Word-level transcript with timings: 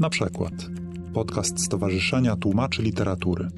Na 0.00 0.10
przykład 0.10 0.52
podcast 1.14 1.64
Stowarzyszenia 1.64 2.36
Tłumaczy 2.36 2.82
Literatury. 2.82 3.48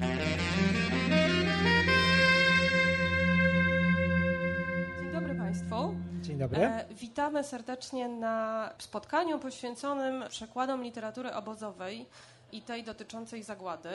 Dzień 4.99 5.11
dobry 5.13 5.35
Państwu. 5.35 5.95
Dzień 6.21 6.37
dobry. 6.37 6.61
E, 6.61 6.85
witamy 6.99 7.43
serdecznie 7.43 8.07
na 8.07 8.69
spotkaniu 8.77 9.39
poświęconym 9.39 10.23
przekładom 10.29 10.83
literatury 10.83 11.33
obozowej 11.33 12.05
i 12.51 12.61
tej 12.61 12.83
dotyczącej 12.83 13.43
zagłady. 13.43 13.89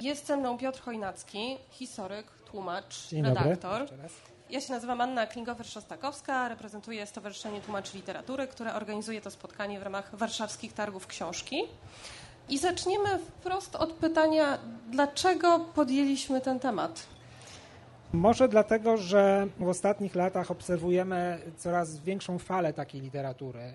Jest 0.00 0.26
ze 0.26 0.36
mną 0.36 0.58
Piotr 0.58 0.80
Chojnacki, 0.80 1.56
historyk, 1.70 2.26
tłumacz, 2.50 3.08
Dzień 3.08 3.22
redaktor. 3.22 3.80
dobry. 3.90 4.08
Ja 4.50 4.60
się 4.60 4.72
nazywam 4.72 5.00
Anna 5.00 5.26
Klingower-Szostakowska, 5.26 6.48
reprezentuję 6.48 7.06
Stowarzyszenie 7.06 7.60
Tłumaczy 7.60 7.96
Literatury, 7.96 8.46
które 8.46 8.74
organizuje 8.74 9.20
to 9.20 9.30
spotkanie 9.30 9.80
w 9.80 9.82
ramach 9.82 10.16
warszawskich 10.16 10.72
targów 10.72 11.06
książki. 11.06 11.62
I 12.48 12.58
zaczniemy 12.58 13.18
wprost 13.18 13.76
od 13.76 13.92
pytania, 13.92 14.58
dlaczego 14.90 15.58
podjęliśmy 15.58 16.40
ten 16.40 16.60
temat? 16.60 17.06
Może 18.12 18.48
dlatego, 18.48 18.96
że 18.96 19.46
w 19.58 19.68
ostatnich 19.68 20.14
latach 20.14 20.50
obserwujemy 20.50 21.38
coraz 21.56 22.00
większą 22.00 22.38
falę 22.38 22.72
takiej 22.72 23.00
literatury. 23.00 23.72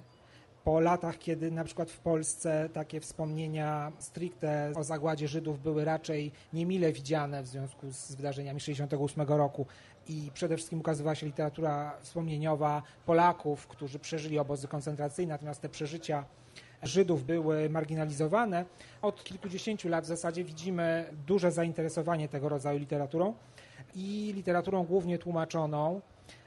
Po 0.63 0.79
latach, 0.79 1.17
kiedy 1.17 1.51
na 1.51 1.63
przykład 1.63 1.91
w 1.91 1.99
Polsce 1.99 2.69
takie 2.73 2.99
wspomnienia 2.99 3.91
stricte 3.99 4.71
o 4.75 4.83
zagładzie 4.83 5.27
Żydów 5.27 5.61
były 5.61 5.85
raczej 5.85 6.31
niemile 6.53 6.91
widziane 6.91 7.43
w 7.43 7.47
związku 7.47 7.91
z 7.91 8.15
wydarzeniami 8.15 8.59
1968 8.59 9.37
roku 9.37 9.65
i 10.07 10.31
przede 10.33 10.55
wszystkim 10.57 10.79
ukazywała 10.79 11.15
się 11.15 11.25
literatura 11.25 11.97
wspomnieniowa 12.01 12.83
Polaków, 13.05 13.67
którzy 13.67 13.99
przeżyli 13.99 14.39
obozy 14.39 14.67
koncentracyjne, 14.67 15.33
natomiast 15.33 15.61
te 15.61 15.69
przeżycia 15.69 16.25
Żydów 16.83 17.25
były 17.25 17.69
marginalizowane. 17.69 18.65
Od 19.01 19.23
kilkudziesięciu 19.23 19.89
lat 19.89 20.03
w 20.03 20.07
zasadzie 20.07 20.43
widzimy 20.43 21.05
duże 21.27 21.51
zainteresowanie 21.51 22.29
tego 22.29 22.49
rodzaju 22.49 22.79
literaturą 22.79 23.33
i 23.95 24.31
literaturą 24.35 24.83
głównie 24.83 25.17
tłumaczoną, 25.17 26.01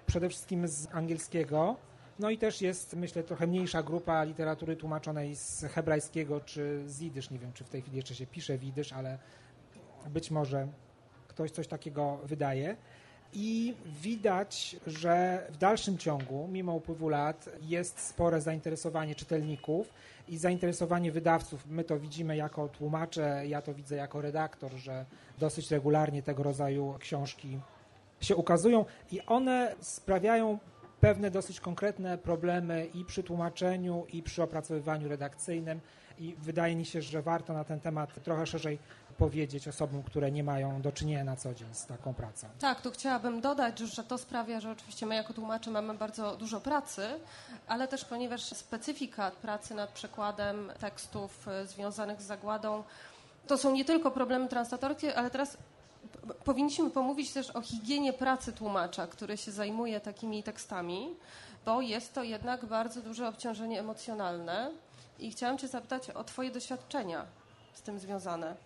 przede 0.07 0.29
wszystkim 0.29 0.69
z 0.69 0.89
angielskiego. 0.95 1.77
No 2.19 2.31
i 2.31 2.39
też 2.39 2.63
jest, 2.63 2.97
myślę, 2.97 3.23
trochę 3.23 3.47
mniejsza 3.47 3.83
grupa 3.83 4.25
literatury 4.25 4.77
tłumaczonej 4.77 5.37
z 5.37 5.65
hebrajskiego 5.65 6.41
czy 6.41 6.83
z 6.87 7.01
jidysz. 7.01 7.31
Nie 7.31 7.39
wiem, 7.39 7.53
czy 7.53 7.65
w 7.65 7.69
tej 7.69 7.83
chwili 7.83 7.97
jeszcze 7.97 8.15
się 8.15 8.27
pisze 8.27 8.59
w 8.59 8.65
ale 8.93 9.19
być 10.11 10.31
może 10.31 10.69
ktoś 11.29 11.51
coś 11.51 11.69
takiego 11.69 12.19
wydaje. 12.25 12.77
I 13.33 13.75
widać, 14.03 14.77
że 14.87 15.47
w 15.51 15.57
dalszym 15.57 15.99
ciągu, 15.99 16.49
mimo 16.53 16.75
upływu 16.75 17.09
lat, 17.09 17.49
jest 17.63 18.01
spore 18.01 18.41
zainteresowanie 18.41 19.15
czytelników 19.15 19.93
i 20.29 20.39
zainteresowanie 20.39 21.13
wydawców. 21.13 21.67
My 21.67 21.85
to 21.85 21.99
widzimy 21.99 22.37
jako 22.37 22.69
tłumacze, 22.69 23.47
ja 23.47 23.63
to 23.63 23.75
widzę 23.75 23.97
jako 23.97 24.21
redaktor, 24.21 24.73
że 24.73 25.05
dosyć 25.39 25.71
regularnie 25.71 26.23
tego 26.23 26.43
rodzaju 26.43 26.95
książki 26.99 27.59
się 28.21 28.37
ukazują 28.37 28.85
i 29.13 29.21
one 29.27 29.75
sprawiają 29.81 30.59
pewne 31.01 31.31
dosyć 31.31 31.61
konkretne 31.61 32.19
problemy 32.19 32.87
i 32.95 33.05
przy 33.05 33.23
tłumaczeniu, 33.23 34.07
i 34.13 34.23
przy 34.23 34.43
opracowywaniu 34.43 35.09
redakcyjnym. 35.09 35.81
I 36.19 36.35
wydaje 36.39 36.77
mi 36.77 36.85
się, 36.85 37.03
że 37.03 37.23
warto 37.23 37.53
na 37.53 37.65
ten 37.65 37.81
temat 37.81 38.23
trochę 38.23 38.47
szerzej 38.47 38.79
powiedzieć 39.19 39.69
osobom, 39.69 40.03
które 40.03 40.31
nie 40.31 40.45
mają 40.45 40.83
do 40.83 40.93
czynienia 40.93 41.25
na 41.25 41.37
co 41.37 41.55
dzień 41.55 41.75
z 41.75 41.87
taką 41.87 42.15
pracą. 42.15 42.47
Tak, 42.61 42.81
tu 42.81 42.91
chciałabym 42.91 43.41
dodać, 43.41 43.79
że 43.79 44.05
to 44.05 44.19
sprawia, 44.19 44.61
że 44.61 44.71
oczywiście 44.71 45.07
my 45.07 45.15
jako 45.15 45.33
tłumacze 45.33 45.71
mamy 45.71 45.95
bardzo 45.95 46.37
dużo 46.37 46.61
pracy, 46.61 47.07
ale 47.69 47.89
też 47.89 48.05
ponieważ 48.05 48.43
specyfika 48.43 49.31
pracy 49.31 49.75
nad 49.75 49.91
przekładem 49.91 50.73
tekstów 50.81 51.49
y, 51.49 51.67
związanych 51.67 52.23
z 52.23 52.25
zagładą 52.25 52.83
to 53.47 53.59
są 53.59 53.73
nie 53.73 53.85
tylko 53.85 54.11
problemy 54.11 54.49
translatorskie, 54.49 55.17
ale 55.17 55.31
teraz 55.31 55.57
powinniśmy 56.45 56.91
pomówić 56.91 57.33
też 57.33 57.51
o 57.51 57.61
higienie 57.61 58.13
pracy 58.13 58.53
tłumacza, 58.53 59.07
który 59.07 59.37
się 59.37 59.53
zajmuje 59.53 60.01
takimi 60.01 60.43
tekstami, 60.43 61.15
bo 61.65 61.81
jest 61.81 62.15
to 62.15 62.23
jednak 62.23 62.65
bardzo 62.65 63.03
duże 63.03 63.29
obciążenie 63.29 63.81
emocjonalne 63.81 64.71
i 65.19 65.31
chciałam 65.31 65.59
Cię 65.59 65.69
zapytać 65.69 66.11
o 66.11 66.25
Twoje 66.25 66.51
doświadczenia 66.51 67.27
z 67.75 67.83
tym 67.83 67.99
związane. 67.99 68.57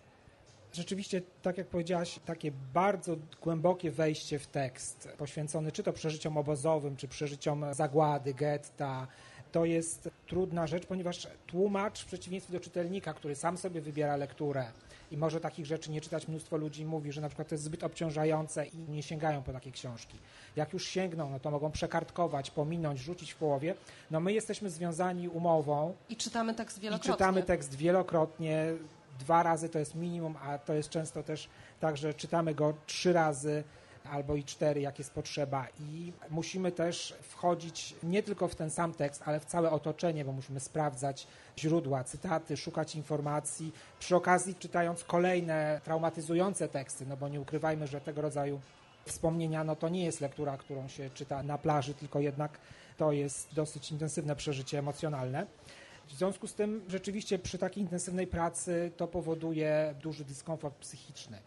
Rzeczywiście, 0.73 1.21
tak 1.41 1.57
jak 1.57 1.67
powiedziałaś, 1.67 2.19
takie 2.25 2.51
bardzo 2.73 3.15
głębokie 3.41 3.91
wejście 3.91 4.39
w 4.39 4.47
tekst, 4.47 5.09
poświęcony 5.17 5.71
czy 5.71 5.83
to 5.83 5.93
przeżyciom 5.93 6.37
obozowym, 6.37 6.95
czy 6.97 7.07
przeżyciom 7.07 7.65
zagłady, 7.73 8.33
getta, 8.33 9.07
to 9.51 9.65
jest 9.65 10.09
trudna 10.27 10.67
rzecz, 10.67 10.85
ponieważ 10.85 11.27
tłumacz, 11.47 12.01
w 12.01 12.05
przeciwieństwie 12.05 12.53
do 12.53 12.59
czytelnika, 12.59 13.13
który 13.13 13.35
sam 13.35 13.57
sobie 13.57 13.81
wybiera 13.81 14.15
lekturę 14.15 14.65
i 15.11 15.17
może 15.17 15.39
takich 15.39 15.65
rzeczy 15.65 15.91
nie 15.91 16.01
czytać, 16.01 16.27
mnóstwo 16.27 16.57
ludzi 16.57 16.85
mówi, 16.85 17.11
że 17.11 17.21
na 17.21 17.29
przykład 17.29 17.47
to 17.47 17.55
jest 17.55 17.63
zbyt 17.63 17.83
obciążające 17.83 18.65
i 18.65 18.77
nie 18.77 19.03
sięgają 19.03 19.43
po 19.43 19.53
takie 19.53 19.71
książki. 19.71 20.17
Jak 20.55 20.73
już 20.73 20.85
sięgną, 20.85 21.29
no 21.29 21.39
to 21.39 21.51
mogą 21.51 21.71
przekartkować, 21.71 22.51
pominąć, 22.51 22.99
rzucić 22.99 23.31
w 23.31 23.35
połowie. 23.35 23.75
No 24.11 24.19
my 24.19 24.33
jesteśmy 24.33 24.69
związani 24.69 25.29
umową, 25.29 25.93
I 26.09 26.15
czytamy 26.15 26.53
tekst 26.53 26.77
i 26.77 26.81
wielokrotnie. 26.81 27.13
czytamy 27.13 27.43
tekst 27.43 27.75
wielokrotnie, 27.75 28.65
dwa 29.21 29.43
razy 29.43 29.69
to 29.69 29.79
jest 29.79 29.95
minimum, 29.95 30.35
a 30.43 30.57
to 30.57 30.73
jest 30.73 30.89
często 30.89 31.23
też 31.23 31.49
tak, 31.79 31.97
że 31.97 32.13
czytamy 32.13 32.55
go 32.55 32.73
trzy 32.85 33.13
razy 33.13 33.63
albo 34.11 34.35
i 34.35 34.43
cztery, 34.43 34.81
jak 34.81 34.99
jest 34.99 35.13
potrzeba. 35.13 35.67
I 35.79 36.13
musimy 36.29 36.71
też 36.71 37.15
wchodzić 37.21 37.95
nie 38.03 38.23
tylko 38.23 38.47
w 38.47 38.55
ten 38.55 38.69
sam 38.69 38.93
tekst, 38.93 39.23
ale 39.25 39.39
w 39.39 39.45
całe 39.45 39.71
otoczenie, 39.71 40.25
bo 40.25 40.31
musimy 40.31 40.59
sprawdzać 40.59 41.27
źródła, 41.57 42.03
cytaty, 42.03 42.57
szukać 42.57 42.95
informacji. 42.95 43.73
Przy 43.99 44.15
okazji 44.15 44.55
czytając 44.55 45.03
kolejne 45.03 45.81
traumatyzujące 45.83 46.67
teksty, 46.67 47.05
no 47.05 47.17
bo 47.17 47.29
nie 47.29 47.41
ukrywajmy, 47.41 47.87
że 47.87 48.01
tego 48.01 48.21
rodzaju 48.21 48.59
wspomnienia, 49.05 49.63
no 49.63 49.75
to 49.75 49.89
nie 49.89 50.05
jest 50.05 50.21
lektura, 50.21 50.57
którą 50.57 50.87
się 50.87 51.09
czyta 51.09 51.43
na 51.43 51.57
plaży, 51.57 51.93
tylko 51.93 52.19
jednak 52.19 52.57
to 52.97 53.11
jest 53.11 53.53
dosyć 53.53 53.91
intensywne 53.91 54.35
przeżycie 54.35 54.79
emocjonalne. 54.79 55.45
W 56.11 56.13
związku 56.13 56.47
z 56.47 56.53
tym 56.53 56.81
rzeczywiście 56.87 57.39
przy 57.39 57.57
takiej 57.57 57.83
intensywnej 57.83 58.27
pracy 58.27 58.91
to 58.97 59.07
powoduje 59.07 59.95
duży 60.01 60.25
dyskomfort 60.25 60.75
psychiczny. 60.75 61.37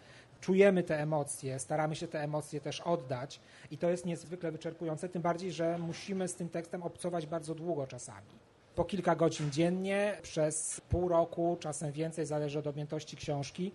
Czujemy 0.41 0.83
te 0.83 1.01
emocje, 1.01 1.59
staramy 1.59 1.97
się 1.97 2.09
te 2.09 2.23
emocje 2.23 2.61
też 2.61 2.81
oddać 2.81 3.41
i 3.71 3.79
to 3.79 3.91
jest 3.91 4.07
niezwykle 4.07 4.53
wyczerpujące, 4.53 5.09
tym 5.09 5.23
bardziej, 5.23 5.53
że 5.53 5.79
musimy 5.79 6.29
z 6.29 6.35
tym 6.35 6.49
tekstem 6.49 6.83
obcować 6.83 7.27
bardzo 7.27 7.55
długo 7.55 7.87
czasami. 7.87 8.27
Po 8.75 8.85
kilka 8.85 9.17
godzin 9.17 9.51
dziennie, 9.51 10.19
przez 10.23 10.81
pół 10.89 11.09
roku, 11.09 11.57
czasem 11.61 11.93
więcej, 11.93 12.27
zależy 12.27 12.59
od 12.59 12.67
objętości 12.67 13.17
książki 13.17 13.73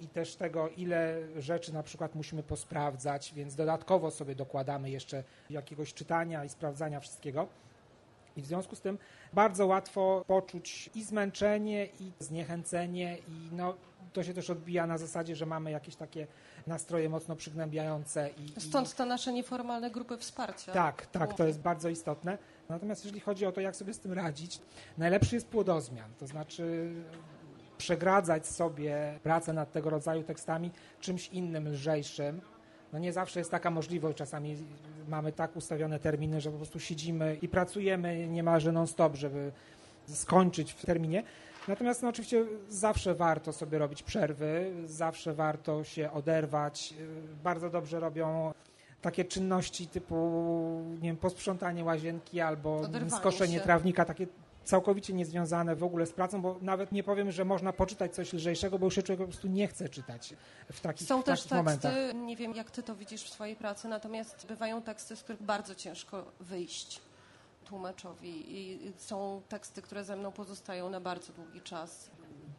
i 0.00 0.08
też 0.08 0.36
tego, 0.36 0.68
ile 0.68 1.18
rzeczy 1.38 1.74
na 1.74 1.82
przykład 1.82 2.14
musimy 2.14 2.42
posprawdzać, 2.42 3.32
więc 3.34 3.54
dodatkowo 3.54 4.10
sobie 4.10 4.34
dokładamy 4.34 4.90
jeszcze 4.90 5.24
jakiegoś 5.50 5.94
czytania 5.94 6.44
i 6.44 6.48
sprawdzania 6.48 7.00
wszystkiego. 7.00 7.48
I 8.36 8.42
w 8.42 8.46
związku 8.46 8.76
z 8.76 8.80
tym 8.80 8.98
bardzo 9.32 9.66
łatwo 9.66 10.24
poczuć 10.26 10.90
i 10.94 11.04
zmęczenie, 11.04 11.88
i 12.00 12.12
zniechęcenie, 12.18 13.18
i 13.28 13.48
no, 13.52 13.74
to 14.12 14.24
się 14.24 14.34
też 14.34 14.50
odbija 14.50 14.86
na 14.86 14.98
zasadzie, 14.98 15.36
że 15.36 15.46
mamy 15.46 15.70
jakieś 15.70 15.96
takie 15.96 16.26
nastroje 16.66 17.08
mocno 17.08 17.36
przygnębiające. 17.36 18.30
I. 18.30 18.60
Stąd 18.60 18.94
te 18.94 19.06
nasze 19.06 19.32
nieformalne 19.32 19.90
grupy 19.90 20.18
wsparcia. 20.18 20.72
Tak, 20.72 21.06
tak, 21.06 21.34
to 21.34 21.46
jest 21.46 21.60
bardzo 21.60 21.88
istotne. 21.88 22.38
Natomiast 22.68 23.04
jeżeli 23.04 23.20
chodzi 23.20 23.46
o 23.46 23.52
to, 23.52 23.60
jak 23.60 23.76
sobie 23.76 23.94
z 23.94 23.98
tym 23.98 24.12
radzić, 24.12 24.60
najlepszy 24.98 25.34
jest 25.34 25.48
płodozmian, 25.48 26.10
to 26.18 26.26
znaczy 26.26 26.94
przegradzać 27.78 28.46
sobie 28.46 29.18
pracę 29.22 29.52
nad 29.52 29.72
tego 29.72 29.90
rodzaju 29.90 30.22
tekstami 30.22 30.70
czymś 31.00 31.28
innym, 31.28 31.68
lżejszym. 31.68 32.40
No 32.94 33.00
nie 33.00 33.12
zawsze 33.12 33.40
jest 33.40 33.50
taka 33.50 33.70
możliwość, 33.70 34.18
czasami 34.18 34.56
mamy 35.08 35.32
tak 35.32 35.56
ustawione 35.56 35.98
terminy, 35.98 36.40
że 36.40 36.50
po 36.50 36.56
prostu 36.56 36.80
siedzimy 36.80 37.36
i 37.42 37.48
pracujemy 37.48 38.28
niemalże 38.28 38.72
non-stop, 38.72 39.16
żeby 39.16 39.52
skończyć 40.08 40.72
w 40.72 40.86
terminie. 40.86 41.22
Natomiast 41.68 42.02
no, 42.02 42.08
oczywiście 42.08 42.44
zawsze 42.68 43.14
warto 43.14 43.52
sobie 43.52 43.78
robić 43.78 44.02
przerwy, 44.02 44.72
zawsze 44.86 45.34
warto 45.34 45.84
się 45.84 46.12
oderwać. 46.12 46.94
Bardzo 47.44 47.70
dobrze 47.70 48.00
robią 48.00 48.52
takie 49.00 49.24
czynności 49.24 49.86
typu 49.86 50.14
nie 50.94 51.08
wiem, 51.08 51.16
posprzątanie 51.16 51.84
łazienki 51.84 52.40
albo 52.40 52.76
Oderwanie 52.80 53.10
skoszenie 53.10 53.58
się. 53.58 53.64
trawnika, 53.64 54.04
takie 54.04 54.26
całkowicie 54.64 55.12
niezwiązane 55.12 55.76
w 55.76 55.84
ogóle 55.84 56.06
z 56.06 56.12
pracą, 56.12 56.42
bo 56.42 56.56
nawet 56.62 56.92
nie 56.92 57.02
powiem, 57.02 57.30
że 57.32 57.44
można 57.44 57.72
poczytać 57.72 58.14
coś 58.14 58.32
lżejszego, 58.32 58.78
bo 58.78 58.86
już 58.86 58.94
się 58.94 59.02
człowiek 59.02 59.20
po 59.20 59.26
prostu 59.32 59.48
nie 59.48 59.68
chce 59.68 59.88
czytać 59.88 60.34
w 60.72 60.80
takich, 60.80 61.08
Są 61.08 61.22
w 61.22 61.24
też 61.24 61.42
takich 61.42 61.50
teksty, 61.66 61.88
momentach. 61.88 62.14
nie 62.26 62.36
wiem 62.36 62.54
jak 62.54 62.70
ty 62.70 62.82
to 62.82 62.96
widzisz 62.96 63.24
w 63.24 63.28
swojej 63.28 63.56
pracy, 63.56 63.88
natomiast 63.88 64.46
bywają 64.46 64.82
teksty, 64.82 65.16
z 65.16 65.22
których 65.22 65.42
bardzo 65.42 65.74
ciężko 65.74 66.24
wyjść 66.40 67.00
tłumaczowi 67.64 68.58
i 68.58 68.92
są 68.96 69.42
teksty, 69.48 69.82
które 69.82 70.04
ze 70.04 70.16
mną 70.16 70.32
pozostają 70.32 70.90
na 70.90 71.00
bardzo 71.00 71.32
długi 71.32 71.60
czas. 71.60 72.10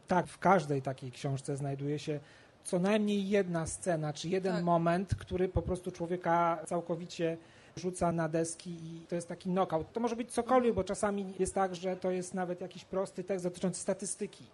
Tak, 0.08 0.26
w 0.26 0.38
każdej 0.38 0.82
takiej 0.82 1.12
książce 1.12 1.56
znajduje 1.56 1.98
się 1.98 2.20
co 2.64 2.78
najmniej 2.78 3.28
jedna 3.28 3.66
scena, 3.66 4.12
czy 4.12 4.28
jeden 4.28 4.54
Tak. 4.54 4.64
moment, 4.64 5.14
który 5.14 5.48
po 5.48 5.62
prostu 5.62 5.90
człowieka 5.92 6.58
całkowicie 6.66 7.36
rzuca 7.76 8.12
na 8.12 8.28
deski 8.28 8.70
i 8.70 9.06
to 9.08 9.14
jest 9.14 9.28
taki 9.28 9.50
knockout. 9.50 9.92
To 9.92 10.00
może 10.00 10.16
być 10.16 10.32
cokolwiek, 10.32 10.74
bo 10.74 10.84
czasami 10.84 11.34
jest 11.38 11.54
tak, 11.54 11.74
że 11.74 11.96
to 11.96 12.10
jest 12.10 12.34
nawet 12.34 12.60
jakiś 12.60 12.84
prosty 12.84 13.24
tekst 13.24 13.44
dotyczący 13.44 13.80
statystyki. 13.80 14.44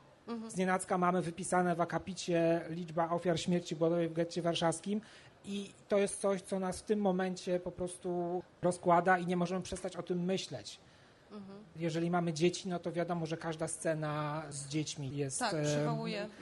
Z 0.49 0.57
nienacka 0.57 0.99
mamy 0.99 1.23
wypisane 1.23 1.75
w 1.77 1.81
akapicie 1.81 2.61
liczba 2.71 3.11
ofiar 3.11 3.41
śmierci 3.41 3.77
głodowej 3.77 4.09
w 4.09 4.13
getcie 4.13 4.43
warszawskim 4.43 5.01
i 5.45 5.71
to 5.89 5.99
jest 5.99 6.21
coś, 6.21 6.43
co 6.43 6.59
nas 6.59 6.79
w 6.79 6.83
tym 6.83 7.01
momencie 7.01 7.61
po 7.61 7.71
prostu 7.73 8.43
rozkłada 8.63 9.19
i 9.19 9.27
nie 9.27 9.37
możemy 9.37 9.63
przestać 9.63 9.97
o 9.97 10.03
tym 10.03 10.25
myśleć. 10.25 10.81
Jeżeli 11.77 12.11
mamy 12.11 12.33
dzieci, 12.33 12.69
no 12.69 12.79
to 12.79 12.93
wiadomo, 12.93 13.27
że 13.27 13.37
każda 13.37 13.69
scena 13.69 14.43
z 14.51 14.69
dziećmi 14.69 15.17
jest 15.17 15.39
Tak. 15.39 15.55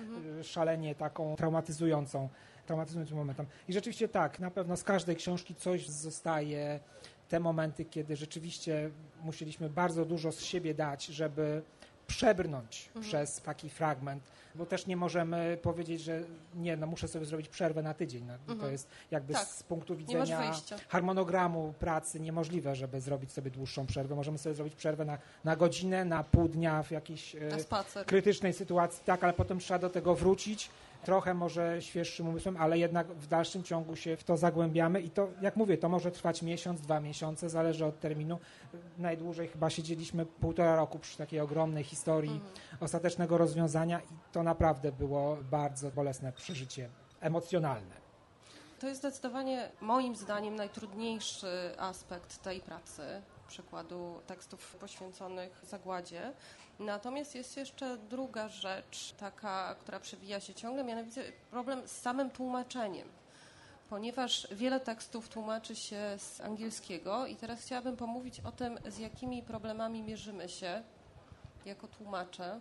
Mhm. 0.00 0.42
szalenie 0.44 0.94
taką 0.94 1.36
traumatyzującą, 1.36 2.28
traumatyzującym 2.74 3.16
momentem. 3.16 3.46
I 3.68 3.72
rzeczywiście 3.72 4.08
tak, 4.08 4.40
na 4.40 4.50
pewno 4.50 4.76
z 4.76 4.84
każdej 4.84 5.16
książki 5.16 5.54
coś 5.54 5.88
zostaje. 5.88 6.80
Te 7.28 7.40
momenty, 7.40 7.84
kiedy 7.84 8.16
rzeczywiście 8.16 8.90
musieliśmy 9.22 9.68
bardzo 9.70 10.04
dużo 10.04 10.32
z 10.32 10.40
siebie 10.40 10.74
dać, 10.74 11.06
żeby 11.06 11.62
przebrnąć 12.06 12.86
Mhm. 12.86 13.04
przez 13.04 13.40
taki 13.40 13.70
fragment, 13.70 14.22
bo 14.54 14.66
też 14.66 14.86
nie 14.86 14.96
możemy 14.96 15.58
powiedzieć, 15.62 16.00
że 16.02 16.22
nie, 16.54 16.76
no 16.76 16.86
muszę 16.86 17.08
sobie 17.08 17.24
zrobić 17.26 17.48
przerwę 17.48 17.82
na 17.82 17.94
tydzień. 17.94 18.26
No, 18.48 18.54
To 18.54 18.70
jest 18.70 18.88
jakby 19.10 19.32
Tak. 19.32 19.46
z 19.48 19.62
punktu 19.62 19.96
widzenia 19.96 20.52
harmonogramu 20.88 21.74
pracy 21.78 22.20
niemożliwe, 22.20 22.74
żeby 22.74 23.00
zrobić 23.00 23.32
sobie 23.32 23.50
dłuższą 23.50 23.86
przerwę. 23.86 24.14
Możemy 24.14 24.38
sobie 24.38 24.54
zrobić 24.54 24.74
przerwę 24.74 25.04
na, 25.04 25.18
na 25.44 25.56
godzinę, 25.56 26.04
na 26.04 26.24
pół 26.24 26.48
dnia 26.48 26.82
w 26.82 26.90
jakiejś 26.90 27.36
e, 27.36 28.04
krytycznej 28.06 28.52
sytuacji, 28.52 29.02
tak, 29.04 29.24
ale 29.24 29.32
potem 29.32 29.58
trzeba 29.58 29.78
do 29.78 29.90
tego 29.90 30.14
wrócić. 30.14 30.70
Trochę 31.04 31.34
może 31.34 31.82
świeższym 31.82 32.28
umysłem, 32.28 32.56
ale 32.56 32.78
jednak 32.78 33.06
w 33.06 33.26
dalszym 33.26 33.62
ciągu 33.62 33.96
się 33.96 34.16
w 34.16 34.24
to 34.24 34.36
zagłębiamy 34.36 35.00
i 35.00 35.10
to, 35.10 35.28
jak 35.40 35.56
mówię, 35.56 35.78
to 35.78 35.88
może 35.88 36.10
trwać 36.10 36.42
miesiąc, 36.42 36.80
dwa 36.80 37.00
miesiące, 37.00 37.50
zależy 37.50 37.86
od 37.86 38.00
terminu. 38.00 38.38
Najdłużej 38.98 39.48
chyba 39.48 39.70
siedzieliśmy 39.70 40.26
półtora 40.26 40.76
roku 40.76 40.98
przy 40.98 41.18
takiej 41.18 41.40
ogromnej 41.40 41.84
historii 41.84 42.40
ostatecznego 42.80 43.38
rozwiązania 43.38 44.00
i 44.00 44.32
to 44.32 44.42
naprawdę 44.42 44.92
było 44.92 45.36
bardzo 45.50 45.90
bolesne 45.90 46.32
przeżycie 46.32 46.88
emocjonalne. 47.20 48.00
To 48.80 48.86
jest 48.86 49.00
zdecydowanie 49.00 49.70
moim 49.80 50.16
zdaniem 50.16 50.56
najtrudniejszy 50.56 51.74
aspekt 51.78 52.42
tej 52.42 52.60
pracy, 52.60 53.02
przykładu 53.50 54.20
tekstów 54.26 54.76
poświęconych 54.76 55.62
zagładzie. 55.64 56.32
Natomiast 56.78 57.34
jest 57.34 57.56
jeszcze 57.56 57.96
druga 57.96 58.48
rzecz, 58.48 59.12
taka, 59.12 59.74
która 59.80 60.00
przewija 60.00 60.40
się 60.40 60.54
ciągle, 60.54 60.84
mianowicie 60.84 61.22
problem 61.50 61.88
z 61.88 61.90
samym 61.90 62.30
tłumaczeniem. 62.30 63.08
Ponieważ 63.88 64.48
wiele 64.52 64.80
tekstów 64.80 65.28
tłumaczy 65.28 65.76
się 65.76 66.00
z 66.18 66.40
angielskiego 66.40 67.26
i 67.26 67.36
teraz 67.36 67.60
chciałabym 67.60 67.96
pomówić 67.96 68.40
o 68.40 68.52
tym, 68.52 68.78
z 68.88 68.98
jakimi 68.98 69.42
problemami 69.42 70.02
mierzymy 70.02 70.48
się 70.48 70.82
jako 71.66 71.88
tłumacze. 71.88 72.60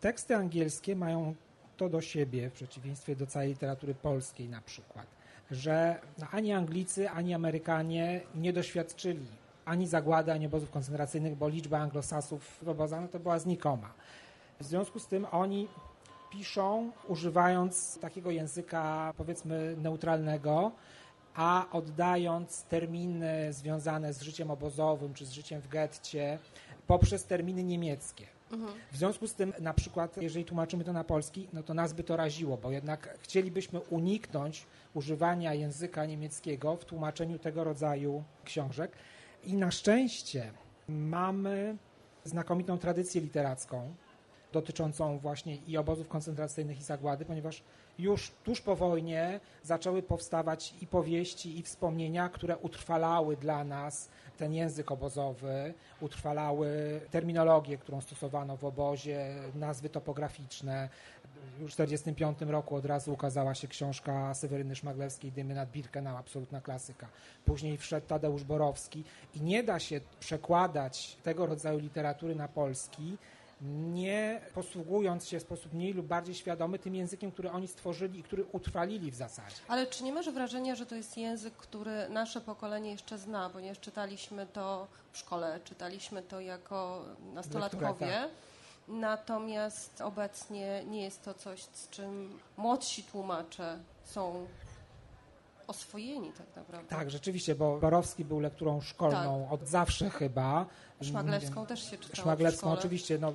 Teksty 0.00 0.36
angielskie 0.36 0.96
mają 0.96 1.34
to 1.76 1.88
do 1.88 2.00
siebie, 2.00 2.50
w 2.50 2.52
przeciwieństwie 2.52 3.16
do 3.16 3.26
całej 3.26 3.48
literatury 3.48 3.94
polskiej 3.94 4.48
na 4.48 4.60
przykład, 4.60 5.06
że 5.50 6.00
ani 6.30 6.52
Anglicy, 6.52 7.10
ani 7.10 7.34
Amerykanie 7.34 8.20
nie 8.34 8.52
doświadczyli 8.52 9.41
ani 9.64 9.86
zagłady, 9.86 10.32
ani 10.32 10.46
obozów 10.46 10.70
koncentracyjnych, 10.70 11.36
bo 11.36 11.48
liczba 11.48 11.78
anglosasów 11.78 12.58
w 12.62 12.68
obozach 12.68 13.00
no 13.00 13.08
to 13.08 13.18
była 13.18 13.38
znikoma. 13.38 13.92
W 14.60 14.64
związku 14.64 14.98
z 14.98 15.06
tym 15.06 15.26
oni 15.32 15.68
piszą 16.30 16.90
używając 17.08 17.98
takiego 17.98 18.30
języka 18.30 19.14
powiedzmy 19.16 19.76
neutralnego, 19.82 20.72
a 21.34 21.66
oddając 21.72 22.62
terminy 22.62 23.52
związane 23.52 24.12
z 24.12 24.22
życiem 24.22 24.50
obozowym 24.50 25.14
czy 25.14 25.26
z 25.26 25.30
życiem 25.30 25.60
w 25.60 25.68
getcie 25.68 26.38
poprzez 26.86 27.24
terminy 27.24 27.64
niemieckie. 27.64 28.26
W 28.92 28.96
związku 28.96 29.26
z 29.26 29.34
tym, 29.34 29.52
na 29.60 29.74
przykład, 29.74 30.16
jeżeli 30.16 30.44
tłumaczymy 30.44 30.84
to 30.84 30.92
na 30.92 31.04
polski, 31.04 31.48
no 31.52 31.62
to 31.62 31.74
nas 31.74 31.92
by 31.92 32.04
to 32.04 32.16
raziło, 32.16 32.56
bo 32.56 32.70
jednak 32.70 33.18
chcielibyśmy 33.20 33.80
uniknąć 33.80 34.66
używania 34.94 35.54
języka 35.54 36.06
niemieckiego 36.06 36.76
w 36.76 36.84
tłumaczeniu 36.84 37.38
tego 37.38 37.64
rodzaju 37.64 38.22
książek. 38.44 38.92
I 39.44 39.54
na 39.54 39.70
szczęście 39.70 40.52
mamy 40.88 41.76
znakomitą 42.24 42.78
tradycję 42.78 43.20
literacką 43.20 43.94
dotyczącą 44.52 45.18
właśnie 45.18 45.56
i 45.56 45.76
obozów 45.76 46.08
koncentracyjnych 46.08 46.80
i 46.80 46.82
zagłady, 46.82 47.24
ponieważ 47.24 47.62
już 47.98 48.32
tuż 48.44 48.60
po 48.60 48.76
wojnie 48.76 49.40
zaczęły 49.62 50.02
powstawać 50.02 50.74
i 50.80 50.86
powieści, 50.86 51.58
i 51.58 51.62
wspomnienia, 51.62 52.28
które 52.28 52.56
utrwalały 52.56 53.36
dla 53.36 53.64
nas 53.64 54.08
ten 54.38 54.54
język 54.54 54.92
obozowy, 54.92 55.74
utrwalały 56.00 57.00
terminologię, 57.10 57.78
którą 57.78 58.00
stosowano 58.00 58.56
w 58.56 58.64
obozie, 58.64 59.34
nazwy 59.54 59.88
topograficzne. 59.88 60.88
Już 61.60 61.72
w 61.72 61.76
1945 61.76 62.50
roku 62.50 62.76
od 62.76 62.84
razu 62.84 63.12
ukazała 63.12 63.54
się 63.54 63.68
książka 63.68 64.34
Seweryny 64.34 64.76
Szmaglewskiej 64.76 65.32
Dymy 65.32 65.54
nad 65.54 65.70
Birkenau, 65.70 66.16
absolutna 66.16 66.60
klasyka. 66.60 67.08
Później 67.44 67.78
wszedł 67.78 68.06
Tadeusz 68.06 68.44
Borowski 68.44 69.04
i 69.34 69.40
nie 69.40 69.62
da 69.62 69.78
się 69.78 70.00
przekładać 70.20 71.16
tego 71.22 71.46
rodzaju 71.46 71.78
literatury 71.78 72.34
na 72.34 72.48
polski, 72.48 73.16
nie 73.70 74.40
posługując 74.54 75.28
się 75.28 75.38
w 75.38 75.42
sposób 75.42 75.72
mniej 75.72 75.92
lub 75.92 76.06
bardziej 76.06 76.34
świadomy 76.34 76.78
tym 76.78 76.94
językiem, 76.94 77.32
który 77.32 77.50
oni 77.50 77.68
stworzyli 77.68 78.18
i 78.18 78.22
który 78.22 78.44
utrwalili 78.44 79.10
w 79.10 79.14
zasadzie. 79.14 79.56
Ale 79.68 79.86
czy 79.86 80.04
nie 80.04 80.12
masz 80.12 80.30
wrażenia, 80.30 80.74
że 80.74 80.86
to 80.86 80.94
jest 80.94 81.16
język, 81.16 81.54
który 81.54 82.08
nasze 82.08 82.40
pokolenie 82.40 82.90
jeszcze 82.90 83.18
zna, 83.18 83.50
ponieważ 83.50 83.80
czytaliśmy 83.80 84.46
to 84.46 84.86
w 85.12 85.18
szkole, 85.18 85.60
czytaliśmy 85.64 86.22
to 86.22 86.40
jako 86.40 87.04
nastolatkowie, 87.34 88.28
natomiast 88.88 90.00
obecnie 90.00 90.84
nie 90.84 91.02
jest 91.02 91.24
to 91.24 91.34
coś, 91.34 91.62
z 91.62 91.88
czym 91.88 92.38
młodsi 92.56 93.02
tłumacze 93.02 93.78
są 94.04 94.46
oswojeni 95.66 96.32
tak 96.32 96.56
naprawdę. 96.56 96.88
Tak, 96.88 97.10
rzeczywiście, 97.10 97.54
bo 97.54 97.78
Borowski 97.78 98.24
był 98.24 98.40
lekturą 98.40 98.80
szkolną 98.80 99.50
od 99.50 99.68
zawsze 99.68 100.10
chyba. 100.10 100.66
Szmaglewską 101.02 101.66
też 101.66 101.90
się 101.90 101.98
czytało 101.98 102.22
Szmaglewską 102.22 102.72
oczywiście, 102.72 103.18
no, 103.18 103.32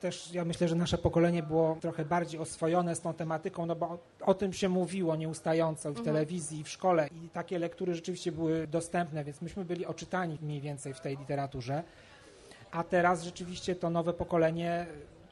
też 0.00 0.32
ja 0.32 0.44
myślę, 0.44 0.68
że 0.68 0.74
nasze 0.74 0.98
pokolenie 0.98 1.42
było 1.42 1.76
trochę 1.80 2.04
bardziej 2.04 2.40
oswojone 2.40 2.96
z 2.96 3.00
tą 3.00 3.14
tematyką, 3.14 3.66
no 3.66 3.76
bo 3.76 3.86
o, 3.86 3.98
o 4.20 4.34
tym 4.34 4.52
się 4.52 4.68
mówiło 4.68 5.16
nieustająco 5.16 5.90
i 5.90 5.94
w 5.94 6.02
telewizji, 6.02 6.60
i 6.60 6.64
w 6.64 6.68
szkole 6.68 7.08
i 7.08 7.28
takie 7.28 7.58
lektury 7.58 7.94
rzeczywiście 7.94 8.32
były 8.32 8.66
dostępne, 8.66 9.24
więc 9.24 9.42
myśmy 9.42 9.64
byli 9.64 9.86
oczytani 9.86 10.38
mniej 10.42 10.60
więcej 10.60 10.94
w 10.94 11.00
tej 11.00 11.16
literaturze, 11.16 11.82
a 12.70 12.84
teraz 12.84 13.22
rzeczywiście 13.22 13.76
to 13.76 13.90
nowe 13.90 14.12
pokolenie 14.12 14.86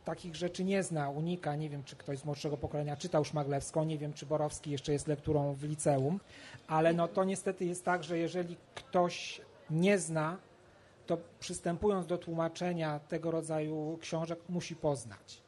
takich 0.05 0.37
rzeczy 0.37 0.65
nie 0.65 0.83
zna, 0.83 1.11
unika, 1.11 1.57
nie 1.57 1.71
wiem, 1.71 1.85
czy 1.85 1.97
ktoś 1.97 2.19
z 2.19 2.25
młodszego 2.25 2.57
pokolenia 2.57 2.97
czytał 2.97 3.25
Szmaglewską, 3.25 3.85
nie 3.85 3.99
wiem, 3.99 4.13
czy 4.13 4.27
Borowski 4.27 4.71
jeszcze 4.71 4.93
jest 4.93 5.09
lekturą 5.09 5.53
w 5.55 5.63
liceum, 5.63 6.21
ale 6.69 6.93
no 6.93 7.09
to 7.09 7.25
niestety 7.25 7.65
jest 7.65 7.85
tak, 7.85 8.05
że 8.05 8.19
jeżeli 8.19 8.57
ktoś 8.75 9.41
nie 9.71 9.99
zna 9.99 10.37
to 11.07 11.19
przystępując 11.41 12.07
do 12.07 12.19
tłumaczenia 12.19 13.01
tego 13.09 13.31
rodzaju 13.31 13.99
książek 14.01 14.39
musi 14.49 14.77
poznać. 14.77 15.43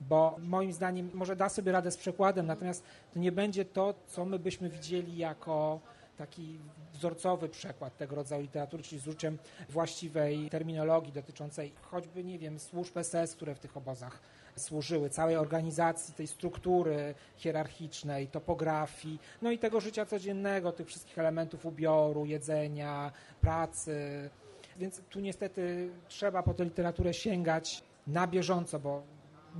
Bo 0.00 0.36
moim 0.38 0.72
zdaniem 0.72 1.10
może 1.14 1.36
da 1.36 1.48
sobie 1.48 1.72
radę 1.72 1.90
z 1.90 1.96
przekładem, 1.96 2.46
natomiast 2.46 2.84
to 3.14 3.20
nie 3.20 3.32
będzie 3.32 3.64
to, 3.64 3.94
co 4.06 4.24
my 4.24 4.38
byśmy 4.38 4.70
widzieli 4.70 5.16
jako 5.16 5.80
taki 6.16 6.58
wzorcowy 6.92 7.48
przekład 7.48 7.96
tego 7.96 8.16
rodzaju 8.16 8.42
literatury, 8.42 8.82
czyli 8.82 9.00
z 9.00 9.08
użyciem 9.08 9.38
właściwej 9.68 10.50
terminologii 10.50 11.12
dotyczącej 11.12 11.72
choćby, 11.82 12.24
nie 12.24 12.38
wiem, 12.38 12.58
służb 12.58 12.98
SS, 13.02 13.34
które 13.36 13.54
w 13.54 13.58
tych 13.58 13.76
obozach 13.76 14.20
służyły, 14.56 15.10
całej 15.10 15.36
organizacji, 15.36 16.14
tej 16.14 16.26
struktury 16.26 17.14
hierarchicznej, 17.36 18.28
topografii, 18.28 19.18
no 19.42 19.50
i 19.50 19.58
tego 19.58 19.80
życia 19.80 20.06
codziennego, 20.06 20.72
tych 20.72 20.86
wszystkich 20.86 21.18
elementów 21.18 21.66
ubioru, 21.66 22.26
jedzenia, 22.26 23.12
pracy. 23.40 24.30
Więc 24.76 25.00
tu 25.10 25.20
niestety 25.20 25.90
trzeba 26.08 26.42
po 26.42 26.54
tę 26.54 26.64
literaturę 26.64 27.14
sięgać 27.14 27.82
na 28.06 28.26
bieżąco, 28.26 28.78
bo 28.78 29.02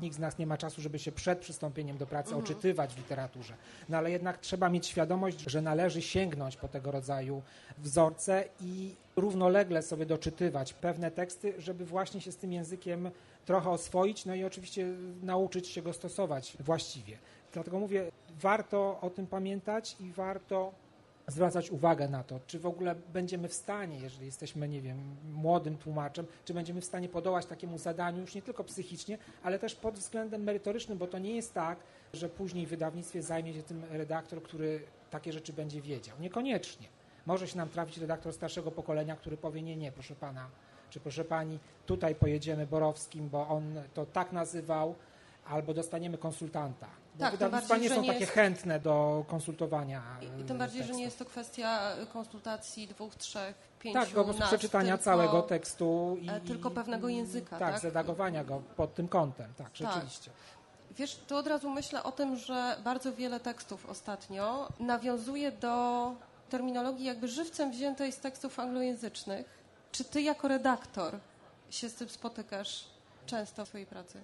nikt 0.02 0.16
z 0.16 0.18
nas 0.18 0.38
nie 0.38 0.46
ma 0.46 0.56
czasu, 0.56 0.80
żeby 0.80 0.98
się 0.98 1.12
przed 1.12 1.38
przystąpieniem 1.38 1.98
do 1.98 2.06
pracy 2.06 2.36
oczytywać 2.36 2.94
w 2.94 2.98
literaturze. 2.98 3.54
No 3.88 3.98
ale 3.98 4.10
jednak 4.10 4.38
trzeba 4.38 4.68
mieć 4.68 4.86
świadomość, 4.86 5.40
że 5.46 5.62
należy 5.62 6.02
sięgnąć 6.02 6.56
po 6.56 6.68
tego 6.68 6.90
rodzaju 6.90 7.42
wzorce 7.78 8.44
i 8.60 8.94
równolegle 9.16 9.82
sobie 9.82 10.06
doczytywać 10.06 10.72
pewne 10.72 11.10
teksty, 11.10 11.54
żeby 11.58 11.84
właśnie 11.84 12.20
się 12.20 12.32
z 12.32 12.36
tym 12.36 12.52
językiem 12.52 13.10
trochę 13.46 13.70
oswoić, 13.70 14.24
no 14.24 14.34
i 14.34 14.44
oczywiście 14.44 14.86
nauczyć 15.22 15.68
się 15.68 15.82
go 15.82 15.92
stosować 15.92 16.56
właściwie. 16.60 17.18
Dlatego 17.52 17.78
mówię, 17.78 18.10
warto 18.40 19.00
o 19.00 19.10
tym 19.10 19.26
pamiętać 19.26 19.96
i 20.00 20.12
warto 20.12 20.72
zwracać 21.26 21.70
uwagę 21.70 22.08
na 22.08 22.24
to, 22.24 22.40
czy 22.46 22.58
w 22.58 22.66
ogóle 22.66 22.94
będziemy 23.12 23.48
w 23.48 23.54
stanie, 23.54 23.98
jeżeli 23.98 24.26
jesteśmy, 24.26 24.68
nie 24.68 24.80
wiem, 24.80 25.16
młodym 25.32 25.76
tłumaczem, 25.78 26.26
czy 26.44 26.54
będziemy 26.54 26.80
w 26.80 26.84
stanie 26.84 27.08
podołać 27.08 27.46
takiemu 27.46 27.78
zadaniu 27.78 28.20
już 28.20 28.34
nie 28.34 28.42
tylko 28.42 28.64
psychicznie, 28.64 29.18
ale 29.42 29.58
też 29.58 29.74
pod 29.74 29.94
względem 29.94 30.42
merytorycznym, 30.42 30.98
bo 30.98 31.06
to 31.06 31.18
nie 31.18 31.36
jest 31.36 31.54
tak, 31.54 31.78
że 32.12 32.28
później 32.28 32.66
w 32.66 32.70
wydawnictwie 32.70 33.22
zajmie 33.22 33.54
się 33.54 33.62
tym 33.62 33.84
redaktor, 33.90 34.42
który 34.42 34.82
takie 35.10 35.32
rzeczy 35.32 35.52
będzie 35.52 35.80
wiedział. 35.80 36.16
Niekoniecznie. 36.20 36.88
może 37.26 37.48
się 37.48 37.56
nam 37.56 37.68
trafić 37.68 37.98
redaktor 37.98 38.32
starszego 38.32 38.70
pokolenia, 38.70 39.16
który 39.16 39.36
powie 39.36 39.62
nie, 39.62 39.76
nie, 39.76 39.92
proszę 39.92 40.14
pana, 40.14 40.50
czy 40.90 41.00
proszę 41.00 41.24
pani, 41.24 41.58
tutaj 41.86 42.14
pojedziemy 42.14 42.66
Borowskim, 42.66 43.28
bo 43.28 43.48
on 43.48 43.80
to 43.94 44.06
tak 44.06 44.32
nazywał, 44.32 44.94
albo 45.46 45.74
dostaniemy 45.74 46.18
konsultanta. 46.18 46.86
Tak, 47.18 47.30
tym 47.30 47.38
wydawnictwa 47.38 47.76
nie 47.76 47.88
że 47.88 47.94
są 47.94 48.00
nie 48.00 48.08
takie 48.08 48.20
jest- 48.20 48.32
chętne 48.32 48.80
do 48.80 49.24
konsultowania. 49.28 50.02
I, 50.20 50.40
I 50.40 50.42
e, 50.42 50.44
tym 50.44 50.58
bardziej, 50.58 50.78
że 50.78 50.82
tekstów. 50.82 50.98
nie 50.98 51.04
jest 51.04 51.18
to 51.18 51.24
kwestia 51.24 51.80
konsultacji 52.12 52.88
dwóch, 52.88 53.14
trzech, 53.14 53.54
pięciu 53.80 54.00
Tak, 54.00 54.08
po 54.08 54.24
prostu 54.24 54.42
przeczytania 54.42 54.96
tylko, 54.98 55.04
całego 55.04 55.42
tekstu 55.42 56.16
i 56.20 56.28
e, 56.30 56.40
tylko 56.40 56.70
pewnego 56.70 57.08
języka, 57.08 57.58
Tak, 57.58 57.72
tak? 57.72 57.80
zredagowania 57.80 58.44
go 58.44 58.62
pod 58.76 58.94
tym 58.94 59.08
kątem, 59.08 59.54
tak, 59.56 59.70
rzeczywiście. 59.74 60.30
Wiesz, 60.90 61.16
tu 61.28 61.36
od 61.36 61.46
razu 61.46 61.70
myślę 61.70 62.02
o 62.02 62.12
tym, 62.12 62.36
że 62.36 62.76
bardzo 62.84 63.12
wiele 63.12 63.40
tekstów 63.40 63.86
ostatnio 63.86 64.68
nawiązuje 64.80 65.52
do 65.52 66.12
terminologii 66.50 67.04
jakby 67.04 67.28
żywcem 67.28 67.70
wziętej 67.70 68.12
z 68.12 68.18
tekstów 68.18 68.58
anglojęzycznych. 68.60 69.46
Czy 69.92 70.04
ty 70.04 70.22
jako 70.22 70.48
redaktor 70.48 71.18
się 71.70 71.88
z 71.88 71.94
tym 71.94 72.08
spotykasz 72.08 72.84
często 73.26 73.64
w 73.64 73.68
swojej 73.68 73.86
pracy? 73.86 74.20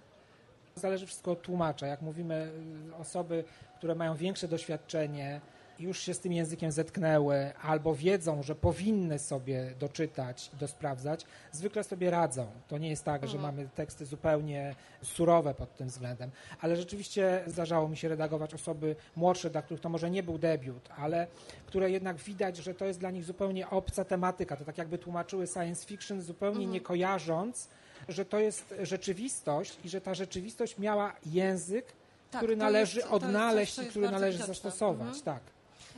Zależy 0.77 1.07
wszystko 1.07 1.31
od 1.33 1.43
tłumacza. 1.43 1.87
Jak 1.87 2.03
mówimy, 2.03 2.51
y, 2.91 2.97
osoby, 2.97 3.45
które 3.79 3.95
mają 3.95 4.15
większe 4.17 4.49
doświadczenie, 4.49 5.41
już 5.79 5.99
się 5.99 6.15
z 6.15 6.21
tym 6.21 6.33
językiem 6.33 6.73
zetknęły, 6.73 7.53
albo 7.63 7.95
wiedzą, 7.95 8.43
że 8.43 8.55
powinny 8.55 9.19
sobie 9.19 9.75
doczytać 9.79 10.51
i 10.55 10.57
dosprawdzać, 10.57 11.25
zwykle 11.53 11.85
sobie 11.85 12.11
radzą. 12.11 12.47
To 12.69 12.79
nie 12.79 12.89
jest 12.91 13.05
tak, 13.05 13.27
że 13.29 13.37
Mhm. 13.37 13.43
mamy 13.57 13.69
teksty 13.75 14.07
zupełnie 14.07 14.75
surowe 15.03 15.55
pod 15.55 15.77
tym 15.77 15.89
względem, 15.89 16.31
ale 16.61 16.77
rzeczywiście 16.77 17.45
zdarzało 17.47 17.89
mi 17.89 17.97
się 17.97 18.09
redagować 18.09 18.55
osoby 18.55 18.97
młodsze, 19.17 19.51
dla 19.51 19.63
których 19.63 19.81
to 19.81 19.89
może 19.89 20.11
nie 20.11 20.23
był 20.23 20.39
debiut, 20.39 20.89
ale 20.97 21.27
które 21.67 21.91
jednak 21.91 22.17
widać, 22.17 22.57
że 22.57 22.75
to 22.75 22.85
jest 22.85 23.01
dla 23.01 23.11
nich 23.11 23.25
zupełnie 23.25 23.71
obca 23.71 24.05
tematyka. 24.05 24.57
To 24.57 24.65
tak 24.65 24.79
jakby 24.79 24.99
tłumaczyły 24.99 25.47
science 25.47 25.87
fiction, 25.87 26.23
zupełnie 26.23 26.57
Mhm. 26.57 26.73
nie 26.73 26.81
kojarząc, 26.81 27.69
że 28.09 28.25
to 28.25 28.39
jest 28.39 28.75
rzeczywistość 28.83 29.79
i 29.85 29.89
że 29.89 30.01
ta 30.01 30.15
rzeczywistość 30.15 30.79
miała 30.79 31.13
język, 31.27 31.87
Tak, 32.31 32.41
który 32.41 32.57
należy 32.57 32.99
jest- 33.01 33.13
odnaleźć 33.13 33.75
coś, 33.75 33.85
co 33.85 33.89
i 33.89 33.91
który 33.91 34.11
należy 34.11 34.39
widoczne. 34.39 34.55
zastosować. 34.55 35.07
Mhm. 35.17 35.23
Tak. 35.25 35.41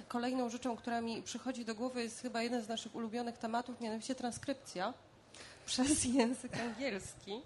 Kolejną 0.09 0.49
rzeczą, 0.51 0.77
która 0.77 1.01
mi 1.01 1.23
przychodzi 1.23 1.65
do 1.65 1.75
głowy 1.75 2.03
jest 2.03 2.21
chyba 2.21 2.43
jeden 2.43 2.63
z 2.63 2.69
naszych 2.69 2.95
ulubionych 2.95 3.39
tematów, 3.39 3.81
mianowicie 3.81 4.15
transkrypcja 4.15 4.95
przez 5.67 6.05
język 6.05 6.61
angielski, 6.61 7.41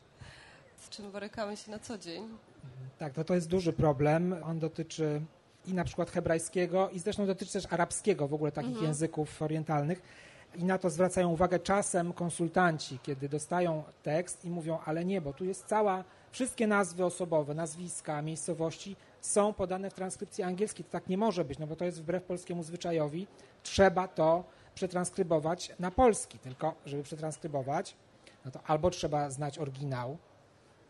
z 0.79 0.89
czym 0.89 1.11
borykamy 1.13 1.57
się 1.57 1.71
na 1.71 1.79
co 1.79 1.99
dzień. 1.99 2.29
Tak, 2.99 3.13
to, 3.13 3.25
to 3.25 3.35
jest 3.35 3.49
duży 3.49 3.73
problem. 3.73 4.35
On 4.45 4.59
dotyczy 4.59 5.21
i 5.67 5.75
na 5.75 5.85
przykład 5.85 6.11
hebrajskiego, 6.11 6.91
i 6.91 6.99
zresztą 6.99 7.27
dotyczy 7.27 7.53
też 7.53 7.65
arabskiego, 7.71 8.29
w 8.29 8.35
ogóle 8.35 8.53
takich 8.53 8.69
Mhm. 8.71 8.87
języków 8.87 9.43
orientalnych. 9.43 10.03
I 10.55 10.65
na 10.65 10.79
to 10.79 10.91
zwracają 10.91 11.29
uwagę 11.29 11.59
czasem 11.59 12.13
konsultanci, 12.13 12.99
kiedy 13.03 13.29
dostają 13.29 13.83
tekst 14.03 14.45
i 14.45 14.51
mówią, 14.51 14.79
ale 14.85 15.05
nie, 15.05 15.21
bo 15.21 15.33
tu 15.33 15.45
jest 15.45 15.67
cała, 15.67 16.05
wszystkie 16.31 16.67
nazwy 16.67 17.05
osobowe, 17.05 17.55
nazwiska, 17.55 18.23
miejscowości 18.23 18.97
są 19.21 19.53
podane 19.53 19.91
w 19.91 19.95
transkrypcji 19.95 20.45
angielskiej. 20.45 20.85
To 20.85 20.91
tak 20.91 21.09
nie 21.09 21.19
może 21.19 21.45
być, 21.45 21.59
no 21.59 21.67
bo 21.67 21.77
to 21.77 21.85
jest 21.85 22.01
wbrew 22.03 22.23
polskiemu 22.23 22.63
zwyczajowi. 22.63 23.27
Trzeba 23.63 24.09
to 24.09 24.45
przetranskrybować 24.75 25.73
na 25.79 25.91
polski, 25.91 26.39
tylko 26.39 26.75
żeby 26.87 27.03
przetranskrybować, 27.03 27.97
no 28.45 28.51
to 28.51 28.61
albo 28.67 28.91
trzeba 28.91 29.31
znać 29.31 29.59
oryginał, 29.59 30.19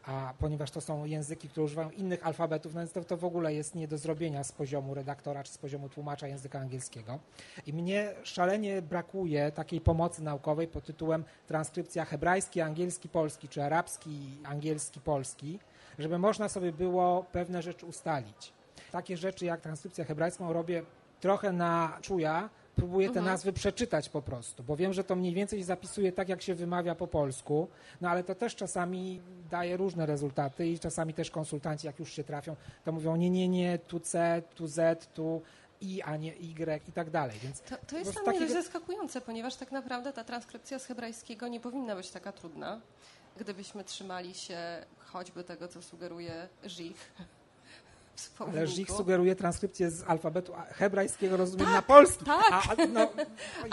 a 0.09 0.35
ponieważ 0.39 0.71
to 0.71 0.81
są 0.81 1.05
języki, 1.05 1.49
które 1.49 1.65
używają 1.65 1.91
innych 1.91 2.27
alfabetów, 2.27 2.75
no 2.75 2.81
więc 2.81 2.93
to, 2.93 3.05
to 3.05 3.17
w 3.17 3.25
ogóle 3.25 3.55
jest 3.55 3.75
nie 3.75 3.89
do 3.89 3.99
zrobienia 3.99 4.45
z 4.45 4.53
poziomu 4.53 4.95
redaktora 4.95 5.43
czy 5.43 5.53
z 5.53 5.59
poziomu 5.59 5.89
tłumacza 5.89 6.27
języka 6.27 6.59
angielskiego. 6.59 7.19
I 7.67 7.73
mnie 7.73 8.15
szalenie 8.23 8.83
brakuje 8.83 9.53
takiej 9.53 9.81
pomocy 9.81 10.23
naukowej 10.23 10.69
pod 10.69 10.85
tytułem 10.85 11.25
transkrypcja 11.47 12.05
hebrajski, 12.05 12.61
angielski, 12.61 13.09
polski, 13.09 13.49
czy 13.49 13.63
arabski, 13.63 14.39
angielski, 14.45 15.01
polski, 15.01 15.59
żeby 15.99 16.19
można 16.19 16.49
sobie 16.49 16.73
było 16.73 17.25
pewne 17.33 17.63
rzeczy 17.63 17.87
ustalić. 17.87 18.53
Takie 18.93 19.17
rzeczy 19.17 19.45
jak 19.45 19.61
transkrypcja 19.61 20.05
hebrajską 20.05 20.53
robię 20.53 20.83
trochę 21.21 21.53
na 21.53 21.99
czuja, 22.03 22.51
próbuję 22.79 23.07
te 23.07 23.19
Mhm. 23.19 23.27
nazwy 23.27 23.53
przeczytać 23.53 24.09
po 24.09 24.23
prostu, 24.23 24.63
bo 24.63 24.77
wiem, 24.77 24.93
że 24.93 25.05
to 25.05 25.17
mniej 25.17 25.35
więcej 25.35 25.63
zapisuje 25.63 26.13
tak, 26.13 26.29
jak 26.29 26.43
się 26.43 26.55
wymawia 26.55 26.95
po 26.95 27.07
polsku, 27.07 27.69
no 28.01 28.09
ale 28.11 28.25
to 28.25 28.35
też 28.35 28.57
czasami 28.57 29.21
daje 29.51 29.77
różne 29.77 30.07
rezultaty 30.07 30.67
i 30.67 30.79
czasami 30.79 31.15
też 31.15 31.31
konsultanci, 31.31 31.87
jak 31.87 31.99
już 31.99 32.13
się 32.13 32.25
trafią, 32.25 32.57
to 32.85 32.93
mówią 32.93 33.17
nie, 33.17 33.31
nie, 33.31 33.49
nie, 33.49 33.79
tu 33.79 34.01
C, 34.01 34.43
tu 34.55 34.67
Z, 34.67 35.07
tu 35.15 35.43
I, 35.81 36.03
a 36.03 36.17
nie 36.17 36.33
Y 36.37 36.81
i 36.89 36.93
tak 36.93 37.11
dalej, 37.11 37.39
więc 37.43 37.61
To, 37.61 37.77
to 37.87 37.99
jest 37.99 38.13
dla 38.13 38.23
mnie 38.23 38.33
takiego- 38.41 38.53
zaskakujące, 38.63 39.21
ponieważ 39.21 39.57
tak 39.57 39.73
naprawdę 39.73 40.13
ta 40.13 40.25
transkrypcja 40.25 40.79
z 40.79 40.87
hebrajskiego 40.87 41.49
nie 41.49 41.61
powinna 41.61 41.97
być 41.97 42.11
taka 42.11 42.33
trudna, 42.33 42.81
gdybyśmy 43.37 43.85
trzymali 43.85 44.35
się 44.35 44.59
choćby 44.99 45.45
tego, 45.45 45.69
co 45.69 45.83
sugeruje 45.83 46.49
Żich 46.65 47.13
ale 48.53 48.67
Żich 48.67 48.91
sugeruje 48.91 49.37
transkrypcję 49.37 49.91
z 49.91 50.05
alfabetu 50.07 50.53
hebrajskiego, 50.71 51.37
rozumiem, 51.37 51.67
Tak, 51.67 51.75
na 51.75 51.83
polski. 51.83 52.25
tak. 52.25 52.45
A, 52.53 52.87
no, 52.87 53.01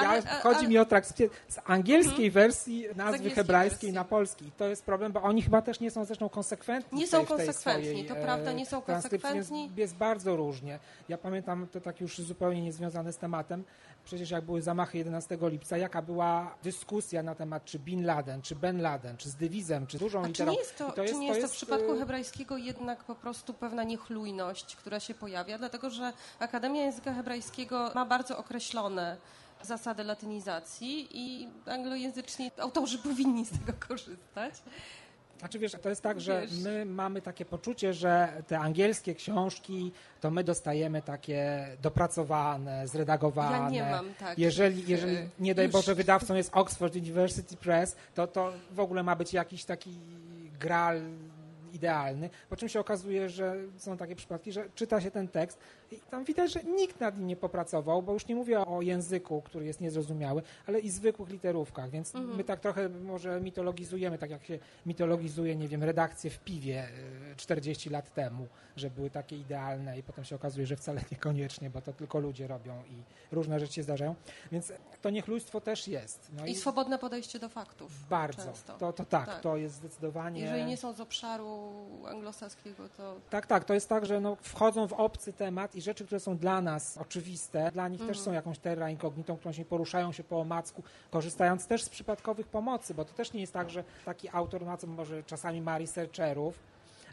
ja, 0.03 0.09
Ale- 0.09 0.21
chodzi 0.21 0.59
ale- 0.59 0.67
mi 0.67 0.77
o 0.77 0.85
transkrypcję 0.85 1.29
z 1.47 1.59
angielskiej 1.65 2.31
wersji 2.31 2.85
nazwy 2.95 3.29
hebrajskiej 3.29 3.77
wersji. 3.79 3.93
na 3.93 4.03
polski. 4.03 4.45
I 4.45 4.51
to 4.51 4.65
jest 4.67 4.83
problem, 4.85 5.11
bo 5.11 5.21
oni 5.21 5.41
chyba 5.41 5.61
też 5.61 5.79
nie 5.79 5.91
są 5.91 6.05
zresztą 6.05 6.29
konsekwentni. 6.29 6.99
Nie 6.99 7.07
tej, 7.07 7.11
są 7.11 7.25
konsekwentni, 7.25 7.85
swojej, 7.89 8.05
to 8.05 8.15
e, 8.17 8.21
prawda, 8.23 8.51
nie 8.51 8.65
są 8.65 8.81
konsekwentni. 8.81 9.71
Jest 9.77 9.95
bardzo 9.95 10.35
różnie. 10.35 10.79
Ja 11.09 11.17
pamiętam, 11.17 11.67
to 11.71 11.81
tak 11.81 12.01
już 12.01 12.17
zupełnie 12.17 12.61
niezwiązane 12.61 13.13
z 13.13 13.17
tematem, 13.17 13.63
przecież 14.05 14.31
jak 14.31 14.45
były 14.45 14.61
zamachy 14.61 14.97
11 14.97 15.37
lipca, 15.41 15.77
jaka 15.77 16.01
była 16.01 16.55
dyskusja 16.63 17.23
na 17.23 17.35
temat, 17.35 17.65
czy 17.65 17.79
Bin 17.79 18.05
Laden, 18.05 18.41
czy 18.41 18.55
Ben 18.55 18.81
Laden, 18.81 19.17
czy 19.17 19.29
z 19.29 19.35
dywizem, 19.35 19.87
czy 19.87 19.97
dużą 19.97 20.19
A 20.19 20.23
czy 20.23 20.27
literą. 20.27 20.51
nie 20.51 20.57
jest 20.57 20.77
to, 20.77 21.03
I 21.03 21.07
czy 21.07 21.15
nie 21.15 21.27
jest 21.27 21.41
to 21.41 21.47
w 21.47 21.51
przypadku 21.51 21.93
e, 21.93 21.99
hebrajskiego 21.99 22.57
jednak 22.57 23.03
po 23.03 23.15
prostu 23.15 23.53
pewna 23.53 23.83
niechlujność, 23.83 24.75
która 24.75 24.99
się 24.99 25.13
pojawia? 25.13 25.57
Dlatego, 25.57 25.89
że 25.89 26.13
Akademia 26.39 26.83
Języka 26.83 27.13
Hebrajskiego 27.13 27.91
ma 27.95 28.05
bardzo 28.05 28.37
określone 28.37 29.17
zasady 29.61 30.03
latynizacji 30.03 31.07
i 31.11 31.49
anglojęzyczni 31.65 32.51
autorzy 32.57 32.97
powinni 32.97 33.45
z 33.45 33.49
tego 33.49 33.73
korzystać. 33.87 34.53
Znaczy 35.39 35.59
wiesz, 35.59 35.71
to 35.81 35.89
jest 35.89 36.01
tak, 36.01 36.21
że 36.21 36.45
my 36.63 36.85
mamy 36.85 37.21
takie 37.21 37.45
poczucie, 37.45 37.93
że 37.93 38.43
te 38.47 38.59
angielskie 38.59 39.15
książki, 39.15 39.91
to 40.21 40.31
my 40.31 40.43
dostajemy 40.43 41.01
takie 41.01 41.67
dopracowane, 41.81 42.87
zredagowane. 42.87 43.57
Ja 43.57 43.69
nie 43.69 43.91
mam 43.91 44.13
tak. 44.19 44.37
Jeżeli, 44.39 44.83
jeżeli 44.87 45.17
nie 45.39 45.55
daj 45.55 45.65
już- 45.65 45.73
Boże 45.73 45.95
wydawcą 45.95 46.35
jest 46.35 46.49
Oxford 46.53 46.95
University 46.95 47.57
Press, 47.57 47.95
to 48.15 48.27
to 48.27 48.53
w 48.71 48.79
ogóle 48.79 49.03
ma 49.03 49.15
być 49.15 49.33
jakiś 49.33 49.65
taki 49.65 49.91
gral 50.59 51.01
idealny, 51.75 52.29
po 52.49 52.55
czym 52.55 52.69
się 52.69 52.79
okazuje, 52.79 53.29
że 53.29 53.55
są 53.77 53.97
takie 53.97 54.15
przypadki, 54.15 54.51
że 54.51 54.69
czyta 54.75 55.01
się 55.01 55.11
ten 55.11 55.27
tekst 55.27 55.59
i 55.91 55.99
tam 55.99 56.23
widać, 56.23 56.51
że 56.53 56.63
nikt 56.63 56.99
nad 56.99 57.17
nim 57.17 57.27
nie 57.27 57.35
popracował, 57.35 58.01
bo 58.03 58.13
już 58.13 58.27
nie 58.27 58.35
mówię 58.35 58.59
o 58.65 58.81
języku, 58.81 59.41
który 59.41 59.65
jest 59.65 59.81
niezrozumiały, 59.81 60.41
ale 60.67 60.79
i 60.79 60.89
zwykłych 60.89 61.29
literówkach, 61.29 61.89
więc 61.89 62.15
Mhm. 62.15 62.37
my 62.37 62.43
tak 62.43 62.59
trochę 62.59 62.89
może 62.89 63.41
mitologizujemy, 63.41 64.17
tak 64.17 64.29
jak 64.29 64.45
się 64.45 64.59
mitologizuje, 64.85 65.55
nie 65.55 65.67
wiem, 65.67 65.83
redakcje 65.83 66.29
w 66.29 66.39
piwie 66.39 66.87
y, 67.31 67.35
40 67.35 67.89
lat 67.89 68.13
temu, 68.13 68.47
że 68.75 68.89
były 68.89 69.09
takie 69.09 69.37
idealne 69.37 69.99
i 69.99 70.03
potem 70.03 70.23
się 70.25 70.35
okazuje, 70.35 70.65
że 70.67 70.75
wcale 70.75 71.01
niekoniecznie, 71.11 71.69
bo 71.69 71.81
to 71.81 71.93
tylko 71.93 72.19
ludzie 72.19 72.47
robią 72.47 72.83
i 72.83 73.03
różne 73.35 73.59
rzeczy 73.59 73.73
się 73.73 73.83
zdarzają, 73.83 74.15
więc 74.51 74.73
to 75.01 75.09
niechlujstwo 75.09 75.61
też 75.61 75.87
jest. 75.87 76.31
No 76.37 76.45
I 76.45 76.55
swobodne 76.55 76.99
podejście 76.99 77.39
do 77.39 77.49
faktów. 77.49 78.07
bardzo. 78.09 78.43
często. 78.43 78.77
To, 78.77 78.93
to 78.93 79.05
tak, 79.05 79.25
Tak. 79.25 79.39
to 79.41 79.57
jest 79.57 79.75
zdecydowanie... 79.75 80.41
Jeżeli 80.41 80.65
nie 80.65 80.77
są 80.77 80.93
z 80.93 80.99
obszaru 81.01 81.64
anglosaskiego, 82.07 82.89
to 82.97 83.15
Tak, 83.29 83.45
tak. 83.45 83.63
To 83.63 83.73
jest 83.73 83.89
tak, 83.89 84.05
że 84.05 84.19
no, 84.21 84.37
wchodzą 84.41 84.87
w 84.87 84.93
obcy 84.93 85.33
temat 85.33 85.75
i 85.75 85.81
rzeczy, 85.81 86.05
które 86.05 86.19
są 86.19 86.37
dla 86.37 86.61
nas 86.61 86.97
oczywiste, 86.97 87.71
dla 87.71 87.87
nich 87.87 88.01
Mhm. 88.01 88.15
też 88.15 88.23
są 88.23 88.31
jakąś 88.31 88.59
terra 88.59 88.89
incognitą, 88.89 89.37
którą 89.37 89.51
się 89.51 89.65
poruszają 89.65 90.11
się 90.11 90.23
po 90.23 90.39
omacku, 90.39 90.83
korzystając 91.11 91.67
też 91.67 91.83
z 91.83 91.89
przypadkowych 91.89 92.47
pomocy, 92.47 92.93
bo 92.93 93.05
to 93.05 93.13
też 93.13 93.33
nie 93.33 93.41
jest 93.41 93.53
tak, 93.53 93.69
że 93.69 93.83
taki 94.05 94.29
autor 94.29 94.65
ma, 94.65 94.77
co 94.77 94.87
może 94.87 95.23
czasami 95.23 95.61
ma 95.61 95.77
researcherów, 95.77 96.59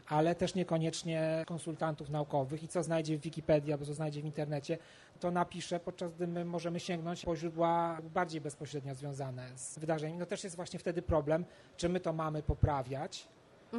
ale 0.07 0.35
też 0.35 0.55
niekoniecznie 0.55 1.43
konsultantów 1.47 2.09
naukowych 2.09 2.63
i 2.63 2.67
co 2.67 2.83
znajdzie 2.83 3.17
w 3.17 3.21
Wikipedii 3.21 3.73
albo 3.73 3.85
co 3.85 3.93
znajdzie 3.93 4.21
w 4.21 4.25
internecie, 4.25 4.77
to 5.19 5.31
napisze, 5.31 5.79
podczas 5.79 6.13
gdy 6.13 6.27
my 6.27 6.45
możemy 6.45 6.79
sięgnąć 6.79 7.25
po 7.25 7.35
źródła 7.35 7.97
bardziej 8.13 8.41
bezpośrednio 8.41 8.95
związane 8.95 9.49
z 9.55 9.79
wydarzeniami. 9.79 10.19
No 10.19 10.25
też 10.25 10.43
jest 10.43 10.55
właśnie 10.55 10.79
wtedy 10.79 11.01
problem, 11.01 11.45
czy 11.77 11.89
my 11.89 11.99
to 11.99 12.13
mamy 12.13 12.43
poprawiać, 12.43 13.27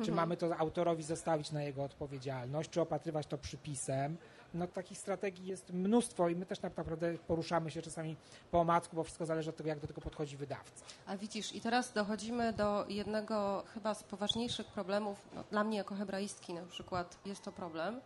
czy 0.02 0.10
Mhm. 0.10 0.16
mamy 0.16 0.36
to 0.36 0.56
autorowi 0.56 1.02
zostawić 1.02 1.52
na 1.52 1.62
jego 1.62 1.84
odpowiedzialność, 1.84 2.70
czy 2.70 2.80
opatrywać 2.80 3.26
to 3.26 3.38
przypisem. 3.38 4.16
No 4.54 4.66
takich 4.66 4.98
strategii 4.98 5.46
jest 5.46 5.72
mnóstwo 5.72 6.28
i 6.28 6.36
my 6.36 6.46
też 6.46 6.58
tak 6.58 6.76
naprawdę 6.76 7.14
poruszamy 7.18 7.70
się 7.70 7.82
czasami 7.82 8.16
po 8.50 8.60
omacku, 8.60 8.96
bo 8.96 9.04
wszystko 9.04 9.26
zależy 9.26 9.50
od 9.50 9.56
tego, 9.56 9.68
jak 9.68 9.80
do 9.80 9.86
tego 9.86 10.00
podchodzi 10.00 10.36
wydawca. 10.36 10.84
A 11.06 11.16
widzisz, 11.16 11.54
i 11.54 11.60
teraz 11.60 11.92
dochodzimy 11.92 12.52
do 12.52 12.84
jednego 12.88 13.64
chyba 13.74 13.94
z 13.94 14.02
poważniejszych 14.02 14.66
problemów, 14.66 15.28
no, 15.34 15.44
dla 15.50 15.64
mnie 15.64 15.78
jako 15.78 15.94
hebraistki 15.94 16.54
na 16.54 16.62
przykład 16.62 17.18
jest 17.26 17.42
to 17.42 17.52
problem, 17.52 18.00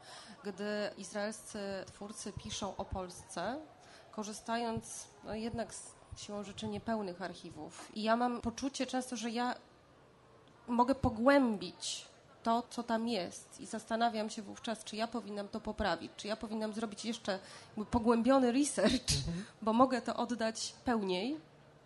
gdy 0.45 0.90
izraelscy 0.99 1.59
twórcy 1.87 2.33
piszą 2.33 2.76
o 2.76 2.85
Polsce, 2.85 3.59
korzystając 4.11 5.07
no, 5.25 5.35
jednak 5.35 5.75
z 5.75 5.92
siłą 6.16 6.42
rzeczy 6.45 6.68
niepełnych 6.68 7.23
archiwów. 7.23 7.90
I 7.95 8.02
ja 8.02 8.16
mam 8.16 8.40
poczucie 8.40 8.87
często, 8.87 9.16
że 9.16 9.30
ja 9.30 9.54
mogę 10.68 10.94
pogłębić 10.94 12.04
to, 12.42 12.62
co 12.70 12.82
tam 12.82 13.08
jest 13.08 13.60
i 13.60 13.66
zastanawiam 13.66 14.30
się 14.30 14.42
wówczas, 14.42 14.84
czy 14.84 14.96
ja 14.96 15.08
powinnam 15.08 15.48
to 15.48 15.60
poprawić, 15.60 16.12
czy 16.16 16.28
ja 16.28 16.37
powinnam 16.37 16.72
zrobić 16.72 17.04
jeszcze 17.04 17.38
pogłębiony 17.90 18.52
research, 18.52 19.12
mhm. 19.26 19.44
bo 19.62 19.72
mogę 19.72 20.02
to 20.02 20.16
oddać 20.16 20.75
pełniej 20.84 21.37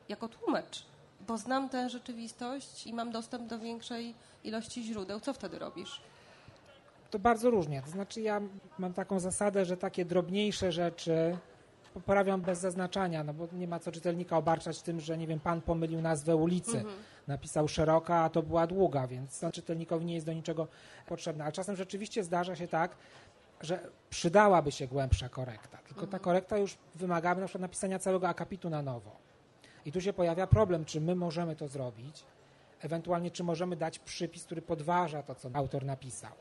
jako 0.09 0.29
tłumacz, 0.29 0.85
bo 1.27 1.39
znam 1.39 1.69
tę 1.69 1.91
rzeczywistość 1.91 2.87
i 2.87 2.95
mam 2.95 3.11
dostęp 3.13 3.49
do 3.49 3.59
większej 3.59 4.15
ilości 4.45 4.83
źródeł. 4.83 5.21
Co 5.21 5.33
wtedy 5.33 5.59
robisz? 5.59 6.01
To 7.11 7.19
bardzo 7.19 7.51
różnie. 7.51 7.83
To 7.83 7.91
znaczy 7.91 8.21
ja 8.21 8.41
mam 8.79 8.93
taką 8.93 9.21
zasadę, 9.21 9.65
że 9.65 9.77
takie 9.77 10.05
drobniejsze 10.05 10.73
rzeczy 10.73 11.39
poprawiam 11.95 12.41
bez 12.41 12.59
zaznaczania, 12.59 13.25
no 13.25 13.35
bo 13.35 13.49
nie 13.53 13.69
ma 13.69 13.79
co 13.79 13.93
czytelnika 13.93 14.37
obarczać 14.37 14.83
tym, 14.83 15.01
że 15.01 15.19
nie 15.19 15.27
wiem, 15.27 15.41
pan 15.41 15.61
pomylił 15.61 16.01
nazwę 16.01 16.37
ulicy. 16.37 16.77
Mhm. 16.77 16.97
Napisał 17.29 17.69
szeroka, 17.69 18.17
a 18.17 18.31
to 18.31 18.43
była 18.43 18.67
długa, 18.67 19.07
więc 19.07 19.41
to 19.41 19.53
czytelnikowi 19.53 20.05
nie 20.05 20.15
jest 20.15 20.27
do 20.27 20.33
niczego 20.33 20.69
potrzebne. 21.07 21.45
Ale 21.45 21.53
czasem 21.53 21.77
rzeczywiście 21.77 22.25
zdarza 22.25 22.57
się 22.57 22.69
tak, 22.69 22.97
że 23.61 23.81
przydałaby 24.11 24.73
się 24.73 24.87
głębsza 24.87 25.29
korekta, 25.29 25.79
tylko 25.79 26.01
ta 26.01 26.05
mhm. 26.05 26.23
korekta 26.23 26.59
już 26.59 26.79
wymagałaby 26.95 27.41
na 27.41 27.47
przykład 27.47 27.63
napisania 27.63 27.99
całego 27.99 28.29
akapitu 28.29 28.71
na 28.71 28.83
nowo. 28.83 29.17
I 29.87 29.93
tu 29.93 30.01
się 30.01 30.13
pojawia 30.13 30.47
problem, 30.47 30.85
czy 30.85 31.01
my 31.01 31.15
możemy 31.15 31.57
to 31.57 31.69
zrobić, 31.69 32.25
ewentualnie 32.81 33.31
czy 33.31 33.45
możemy 33.45 33.77
dać 33.77 33.99
przypis, 33.99 34.45
który 34.45 34.63
podważa 34.63 35.23
to, 35.23 35.35
co 35.35 35.51
autor 35.53 35.85
napisał. 35.85 36.33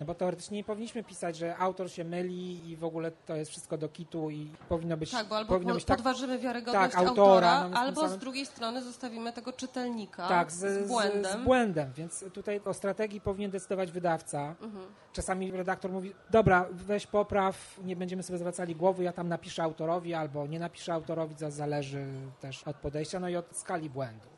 No 0.00 0.06
bo 0.06 0.14
teoretycznie 0.14 0.56
nie 0.56 0.64
powinniśmy 0.64 1.04
pisać, 1.04 1.36
że 1.36 1.56
autor 1.56 1.90
się 1.90 2.04
myli 2.04 2.70
i 2.70 2.76
w 2.76 2.84
ogóle 2.84 3.10
to 3.10 3.36
jest 3.36 3.50
wszystko 3.50 3.78
do 3.78 3.88
kitu 3.88 4.30
i 4.30 4.50
powinno 4.68 4.96
być 4.96 5.10
Tak, 5.10 5.28
bo 5.28 5.36
albo 5.36 5.48
powinno 5.48 5.72
po, 5.72 5.74
być 5.74 5.84
tak, 5.84 5.96
podważymy 5.96 6.38
wiarygodność 6.38 6.94
tak, 6.94 7.06
autora, 7.08 7.68
no, 7.68 7.78
albo 7.78 8.00
samym... 8.00 8.16
z 8.16 8.20
drugiej 8.20 8.46
strony 8.46 8.82
zostawimy 8.82 9.32
tego 9.32 9.52
czytelnika 9.52 10.28
tak, 10.28 10.52
z, 10.52 10.84
z, 10.84 10.88
błędem. 10.88 11.42
Z, 11.42 11.44
błędem, 11.44 11.92
więc 11.92 12.24
tutaj 12.32 12.60
o 12.64 12.74
strategii 12.74 13.20
powinien 13.20 13.50
decydować 13.50 13.92
wydawca. 13.92 14.54
Mhm. 14.62 14.86
Czasami 15.12 15.50
redaktor 15.50 15.90
mówi, 15.92 16.14
dobra, 16.30 16.66
weź 16.70 17.06
popraw, 17.06 17.80
nie 17.84 17.96
będziemy 17.96 18.22
sobie 18.22 18.38
zwracali 18.38 18.76
głowy, 18.76 19.04
ja 19.04 19.12
tam 19.12 19.28
napiszę 19.28 19.62
autorowi 19.62 20.14
albo 20.14 20.46
nie 20.46 20.58
napiszę 20.58 20.92
autorowi, 20.92 21.34
to 21.34 21.50
zależy 21.50 22.06
też 22.40 22.62
od 22.62 22.76
podejścia, 22.76 23.20
no 23.20 23.28
i 23.28 23.36
od 23.36 23.56
skali 23.56 23.90
błędu. 23.90 24.28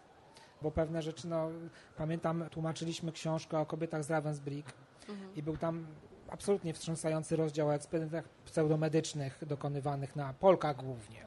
Bo 0.63 0.71
pewne 0.71 1.03
rzeczy, 1.03 1.29
no 1.29 1.49
pamiętam, 1.97 2.45
tłumaczyliśmy 2.51 3.13
książkę 3.13 3.59
o 3.59 3.67
kobietach 3.67 4.05
z 4.05 4.11
Ravensbrück, 4.11 4.73
i 5.37 5.43
był 5.43 5.57
tam 5.57 5.87
absolutnie 6.29 6.75
wstrząsający 6.75 7.37
rozdział 7.37 7.69
o 7.69 7.75
eksperymentach 7.75 8.29
pseudomedycznych 8.45 9.45
dokonywanych 9.47 10.17
na 10.17 10.35
Polkach 10.35 10.77
głównie. 10.77 11.27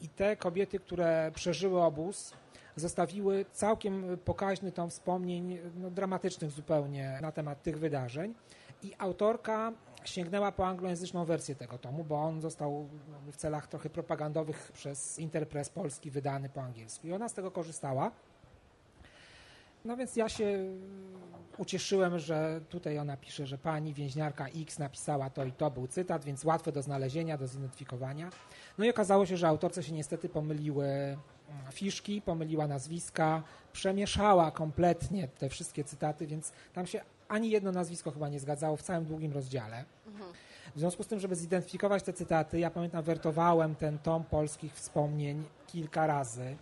I 0.00 0.08
te 0.08 0.36
kobiety, 0.36 0.78
które 0.78 1.32
przeżyły 1.34 1.82
obóz, 1.82 2.32
zostawiły 2.76 3.44
całkiem 3.52 4.18
pokaźny 4.24 4.72
tom 4.72 4.90
wspomnień, 4.90 5.58
no, 5.74 5.90
dramatycznych 5.90 6.50
zupełnie 6.50 7.18
na 7.22 7.32
temat 7.32 7.62
tych 7.62 7.78
wydarzeń. 7.78 8.34
I 8.82 8.92
autorka 8.98 9.72
sięgnęła 10.04 10.52
po 10.52 10.66
anglojęzyczną 10.66 11.24
wersję 11.24 11.54
tego 11.54 11.78
tomu, 11.78 12.04
bo 12.04 12.22
on 12.22 12.40
został 12.40 12.88
w 13.32 13.36
celach 13.36 13.66
trochę 13.66 13.90
propagandowych 13.90 14.72
przez 14.72 15.18
Interpress 15.18 15.68
Polski 15.68 16.10
wydany 16.10 16.48
po 16.48 16.62
angielsku. 16.62 17.06
I 17.06 17.12
ona 17.12 17.28
z 17.28 17.34
tego 17.34 17.50
korzystała. 17.50 18.10
No 19.84 19.96
więc 19.96 20.16
ja 20.16 20.28
się 20.28 20.64
ucieszyłem, 21.58 22.18
że 22.18 22.60
tutaj 22.68 22.98
ona 22.98 23.16
pisze, 23.16 23.46
że 23.46 23.58
pani 23.58 23.94
więźniarka 23.94 24.46
X 24.46 24.78
napisała 24.78 25.30
to 25.30 25.44
i 25.44 25.52
to, 25.52 25.70
był 25.70 25.86
cytat, 25.86 26.24
więc 26.24 26.44
łatwe 26.44 26.72
do 26.72 26.82
znalezienia, 26.82 27.38
do 27.38 27.46
zidentyfikowania. 27.46 28.30
No 28.78 28.84
i 28.84 28.90
okazało 28.90 29.26
się, 29.26 29.36
że 29.36 29.48
autorce 29.48 29.82
się 29.82 29.92
niestety 29.92 30.28
pomyliły 30.28 30.86
mm, 30.86 31.18
fiszki, 31.72 32.22
pomyliła 32.22 32.66
nazwiska, 32.66 33.42
przemieszała 33.72 34.50
kompletnie 34.50 35.28
te 35.28 35.48
wszystkie 35.48 35.84
cytaty, 35.84 36.26
więc 36.26 36.52
tam 36.72 36.86
się 36.86 37.00
ani 37.28 37.50
jedno 37.50 37.72
nazwisko 37.72 38.10
chyba 38.10 38.28
nie 38.28 38.40
zgadzało 38.40 38.76
w 38.76 38.82
całym 38.82 39.04
długim 39.04 39.32
rozdziale. 39.32 39.84
W 40.74 40.78
związku 40.78 41.02
z 41.02 41.06
tym, 41.06 41.20
żeby 41.20 41.36
zidentyfikować 41.36 42.02
te 42.02 42.12
cytaty, 42.12 42.58
ja 42.58 42.70
pamiętam, 42.70 43.02
wertowałem 43.02 43.74
ten 43.74 43.98
tom 43.98 44.24
polskich 44.24 44.74
wspomnień 44.74 45.44
kilka 45.66 46.06
razy 46.06 46.56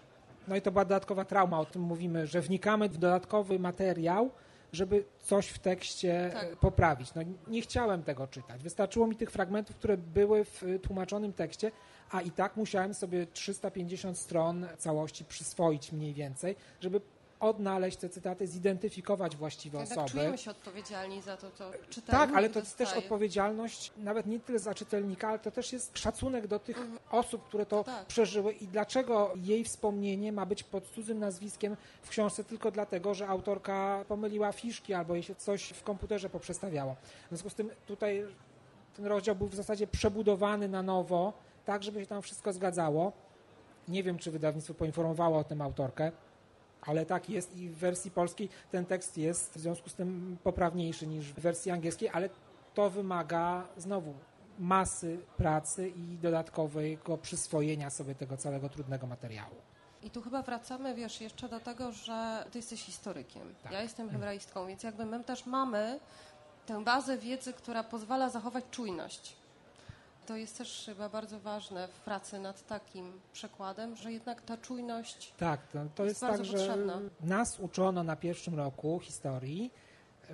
no 0.48 0.56
i 0.56 0.62
to 0.62 0.72
była 0.72 0.84
dodatkowa 0.84 1.24
trauma, 1.24 1.60
o 1.60 1.64
tym 1.64 1.82
mówimy, 1.82 2.26
że 2.26 2.40
wnikamy 2.40 2.88
w 2.88 2.98
dodatkowy 2.98 3.58
materiał, 3.58 4.30
żeby 4.72 5.04
coś 5.18 5.48
w 5.48 5.58
tekście 5.58 6.30
tak. 6.32 6.56
poprawić. 6.56 7.14
No, 7.14 7.22
nie 7.48 7.62
chciałem 7.62 8.02
tego 8.02 8.26
czytać. 8.26 8.62
Wystarczyło 8.62 9.06
mi 9.06 9.16
tych 9.16 9.30
fragmentów, 9.30 9.76
które 9.76 9.96
były 9.96 10.44
w 10.44 10.64
tłumaczonym 10.82 11.32
tekście, 11.32 11.70
a 12.10 12.20
i 12.20 12.30
tak 12.30 12.56
musiałem 12.56 12.94
sobie 12.94 13.26
350 13.26 14.18
stron 14.18 14.66
całości 14.78 15.24
przyswoić 15.24 15.92
mniej 15.92 16.14
więcej, 16.14 16.56
żeby 16.80 17.00
odnaleźć 17.40 17.96
te 17.96 18.08
cytaty, 18.08 18.46
zidentyfikować 18.46 19.36
właściwe 19.36 19.78
tak, 19.78 19.86
osoby. 19.86 20.00
Tak, 20.00 20.10
czujemy 20.10 20.38
się 20.38 20.50
odpowiedzialni 20.50 21.22
za 21.22 21.36
to, 21.36 21.50
co 21.50 21.70
czytelnik 21.90 22.20
Tak, 22.20 22.36
ale 22.36 22.50
to 22.50 22.58
jest 22.58 22.76
też 22.76 22.92
odpowiedzialność 22.92 23.92
nawet 23.96 24.26
nie 24.26 24.40
tyle 24.40 24.58
za 24.58 24.74
czytelnika, 24.74 25.28
ale 25.28 25.38
to 25.38 25.50
też 25.50 25.72
jest 25.72 25.98
szacunek 25.98 26.46
do 26.46 26.58
tych 26.58 26.78
mhm. 26.78 26.98
osób, 27.10 27.44
które 27.44 27.66
to 27.66 27.84
tak. 27.84 28.06
przeżyły 28.06 28.52
i 28.52 28.66
dlaczego 28.66 29.32
jej 29.36 29.64
wspomnienie 29.64 30.32
ma 30.32 30.46
być 30.46 30.62
pod 30.62 30.86
cudzym 30.86 31.18
nazwiskiem 31.18 31.76
w 32.02 32.08
książce 32.08 32.44
tylko 32.44 32.70
dlatego, 32.70 33.14
że 33.14 33.28
autorka 33.28 34.04
pomyliła 34.08 34.52
fiszki 34.52 34.94
albo 34.94 35.14
jej 35.14 35.22
się 35.22 35.34
coś 35.34 35.68
w 35.68 35.82
komputerze 35.82 36.30
poprzestawiało. 36.30 36.96
W 37.24 37.28
związku 37.28 37.50
z 37.50 37.54
tym 37.54 37.70
tutaj 37.86 38.24
ten 38.96 39.06
rozdział 39.06 39.36
był 39.36 39.48
w 39.48 39.54
zasadzie 39.54 39.86
przebudowany 39.86 40.68
na 40.68 40.82
nowo, 40.82 41.32
tak 41.64 41.82
żeby 41.82 42.00
się 42.00 42.06
tam 42.06 42.22
wszystko 42.22 42.52
zgadzało. 42.52 43.12
Nie 43.88 44.02
wiem, 44.02 44.18
czy 44.18 44.30
wydawnictwo 44.30 44.74
poinformowało 44.74 45.38
o 45.38 45.44
tym 45.44 45.62
autorkę 45.62 46.12
ale 46.82 47.06
tak 47.06 47.30
jest 47.30 47.56
i 47.56 47.68
w 47.68 47.76
wersji 47.76 48.10
polskiej 48.10 48.48
ten 48.70 48.86
tekst 48.86 49.18
jest 49.18 49.54
w 49.54 49.60
związku 49.60 49.88
z 49.88 49.94
tym 49.94 50.36
poprawniejszy 50.42 51.06
niż 51.06 51.32
w 51.32 51.40
wersji 51.40 51.70
angielskiej, 51.70 52.08
ale 52.08 52.30
to 52.74 52.90
wymaga 52.90 53.66
znowu 53.76 54.14
masy 54.58 55.18
pracy 55.36 55.88
i 55.88 56.18
dodatkowego 56.18 57.18
przyswojenia 57.18 57.90
sobie 57.90 58.14
tego 58.14 58.36
całego 58.36 58.68
trudnego 58.68 59.06
materiału. 59.06 59.54
I 60.02 60.10
tu 60.10 60.22
chyba 60.22 60.42
wracamy, 60.42 60.94
wiesz, 60.94 61.20
jeszcze 61.20 61.48
do 61.48 61.60
tego, 61.60 61.92
że 61.92 62.44
ty 62.50 62.58
jesteś 62.58 62.82
historykiem. 62.82 63.54
Tak. 63.62 63.72
Ja 63.72 63.82
jestem 63.82 64.10
hebraistką, 64.10 64.66
więc 64.66 64.82
jakby 64.82 65.06
my 65.06 65.24
też 65.24 65.46
mamy 65.46 66.00
tę 66.66 66.84
bazę 66.84 67.18
wiedzy, 67.18 67.52
która 67.52 67.84
pozwala 67.84 68.30
zachować 68.30 68.64
czujność 68.70 69.36
to 70.28 70.36
jest 70.36 70.58
też 70.58 70.82
chyba 70.86 71.08
bardzo 71.08 71.40
ważne 71.40 71.88
w 71.88 72.00
pracy 72.00 72.38
nad 72.38 72.66
takim 72.66 73.20
przekładem, 73.32 73.96
że 73.96 74.12
jednak 74.12 74.42
ta 74.42 74.56
czujność. 74.56 75.32
Tak, 75.38 75.66
to, 75.66 75.78
to 75.94 76.04
jest, 76.04 76.22
jest 76.22 76.32
tak, 76.32 76.38
potrzebna. 76.38 76.92
że 76.94 77.26
nas 77.26 77.60
uczono 77.60 78.02
na 78.02 78.16
pierwszym 78.16 78.54
roku 78.54 79.00
historii, 79.00 79.70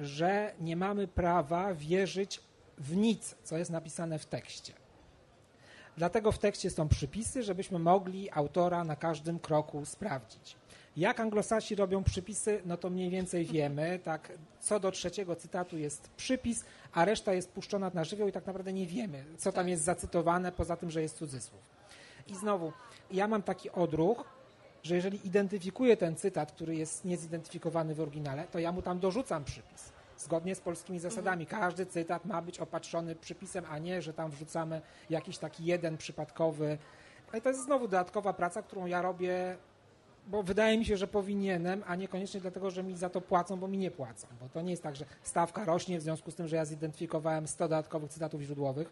że 0.01 0.55
nie 0.61 0.77
mamy 0.77 1.09
prawa 1.09 1.75
wierzyć 1.75 2.41
w 2.79 2.97
nic, 2.97 3.35
co 3.45 3.57
jest 3.57 3.71
napisane 3.71 4.19
w 4.19 4.27
tekście. 4.27 4.73
Dlatego 5.97 6.33
w 6.33 6.39
tekście 6.39 6.71
są 6.71 6.89
przypisy, 6.89 7.43
żebyśmy 7.43 7.79
mogli 7.79 8.31
autora 8.31 8.85
na 8.85 8.97
każdym 8.97 9.39
kroku 9.39 9.85
sprawdzić. 9.85 10.57
Jak 10.97 11.21
anglosasi 11.21 11.75
robią 11.75 12.05
przypisy, 12.05 12.63
no 12.65 12.77
to 12.77 12.91
mniej 12.91 13.11
więcej 13.11 13.45
wiemy. 13.45 13.99
Tak, 14.05 14.33
co 14.61 14.81
do 14.81 14.91
trzeciego 14.91 15.37
cytatu 15.37 15.79
jest 15.79 16.11
przypis, 16.17 16.65
a 16.93 17.05
reszta 17.05 17.33
jest 17.33 17.51
puszczona 17.51 17.91
na 17.95 18.05
żywioł 18.05 18.29
i 18.29 18.33
tak 18.33 18.47
naprawdę 18.47 18.73
nie 18.73 18.87
wiemy, 18.87 19.25
co 19.39 19.53
tam 19.53 19.69
jest 19.69 19.83
zacytowane, 19.83 20.53
poza 20.53 20.77
tym, 20.77 20.91
że 20.91 21.03
jest 21.03 21.17
cudzysłów. 21.17 21.61
I 22.27 22.35
znowu, 22.35 22.73
ja 23.11 23.29
mam 23.29 23.43
taki 23.43 23.71
odruch, 23.71 24.25
że 24.83 24.95
jeżeli 24.95 25.27
identyfikuję 25.27 25.97
ten 25.97 26.17
cytat, 26.17 26.53
który 26.53 26.77
jest 26.77 27.05
niezidentyfikowany 27.05 27.95
w 27.95 28.01
oryginale, 28.01 28.45
to 28.51 28.59
ja 28.59 28.73
mu 28.73 28.83
tam 28.83 28.99
dorzucam 28.99 29.45
przypis. 29.45 29.93
Zgodnie 30.19 30.55
z 30.55 30.61
polskimi 30.61 30.99
zasadami. 30.99 31.47
Każdy 31.47 31.87
cytat 31.87 32.25
ma 32.25 32.43
być 32.43 32.61
opatrzony 32.61 33.15
przypisem, 33.15 33.65
a 33.71 33.79
nie, 33.79 34.03
że 34.03 34.13
tam 34.13 34.31
wrzucamy 34.31 34.81
jakiś 35.11 35.39
taki 35.39 35.65
jeden 35.65 35.97
przypadkowy. 35.97 36.79
I 37.39 37.41
to 37.41 37.49
jest 37.49 37.65
znowu 37.65 37.89
dodatkowa 37.89 38.33
praca, 38.33 38.63
którą 38.63 38.87
ja 38.87 39.03
robię 39.03 39.57
bo 40.27 40.43
wydaje 40.43 40.79
mi 40.79 40.85
się, 40.85 40.97
że 40.97 41.07
powinienem, 41.07 41.85
a 41.87 41.97
niekoniecznie 41.97 42.41
dlatego, 42.41 42.71
że 42.71 42.83
mi 42.83 42.97
za 42.97 43.11
to 43.11 43.21
płacą, 43.21 43.57
bo 43.57 43.69
mi 43.69 43.79
nie 43.79 43.91
płacą. 43.91 44.27
Bo 44.41 44.49
to 44.49 44.63
nie 44.63 44.71
jest 44.71 44.83
tak, 44.83 44.97
że 44.97 45.05
stawka 45.23 45.65
rośnie 45.65 45.99
w 45.99 46.03
związku 46.03 46.31
z 46.31 46.35
tym, 46.35 46.49
że 46.49 46.57
ja 46.57 46.65
zidentyfikowałem 46.65 47.47
100 47.47 47.65
dodatkowych 47.65 48.11
cytatów 48.11 48.41
źródłowych, 48.41 48.91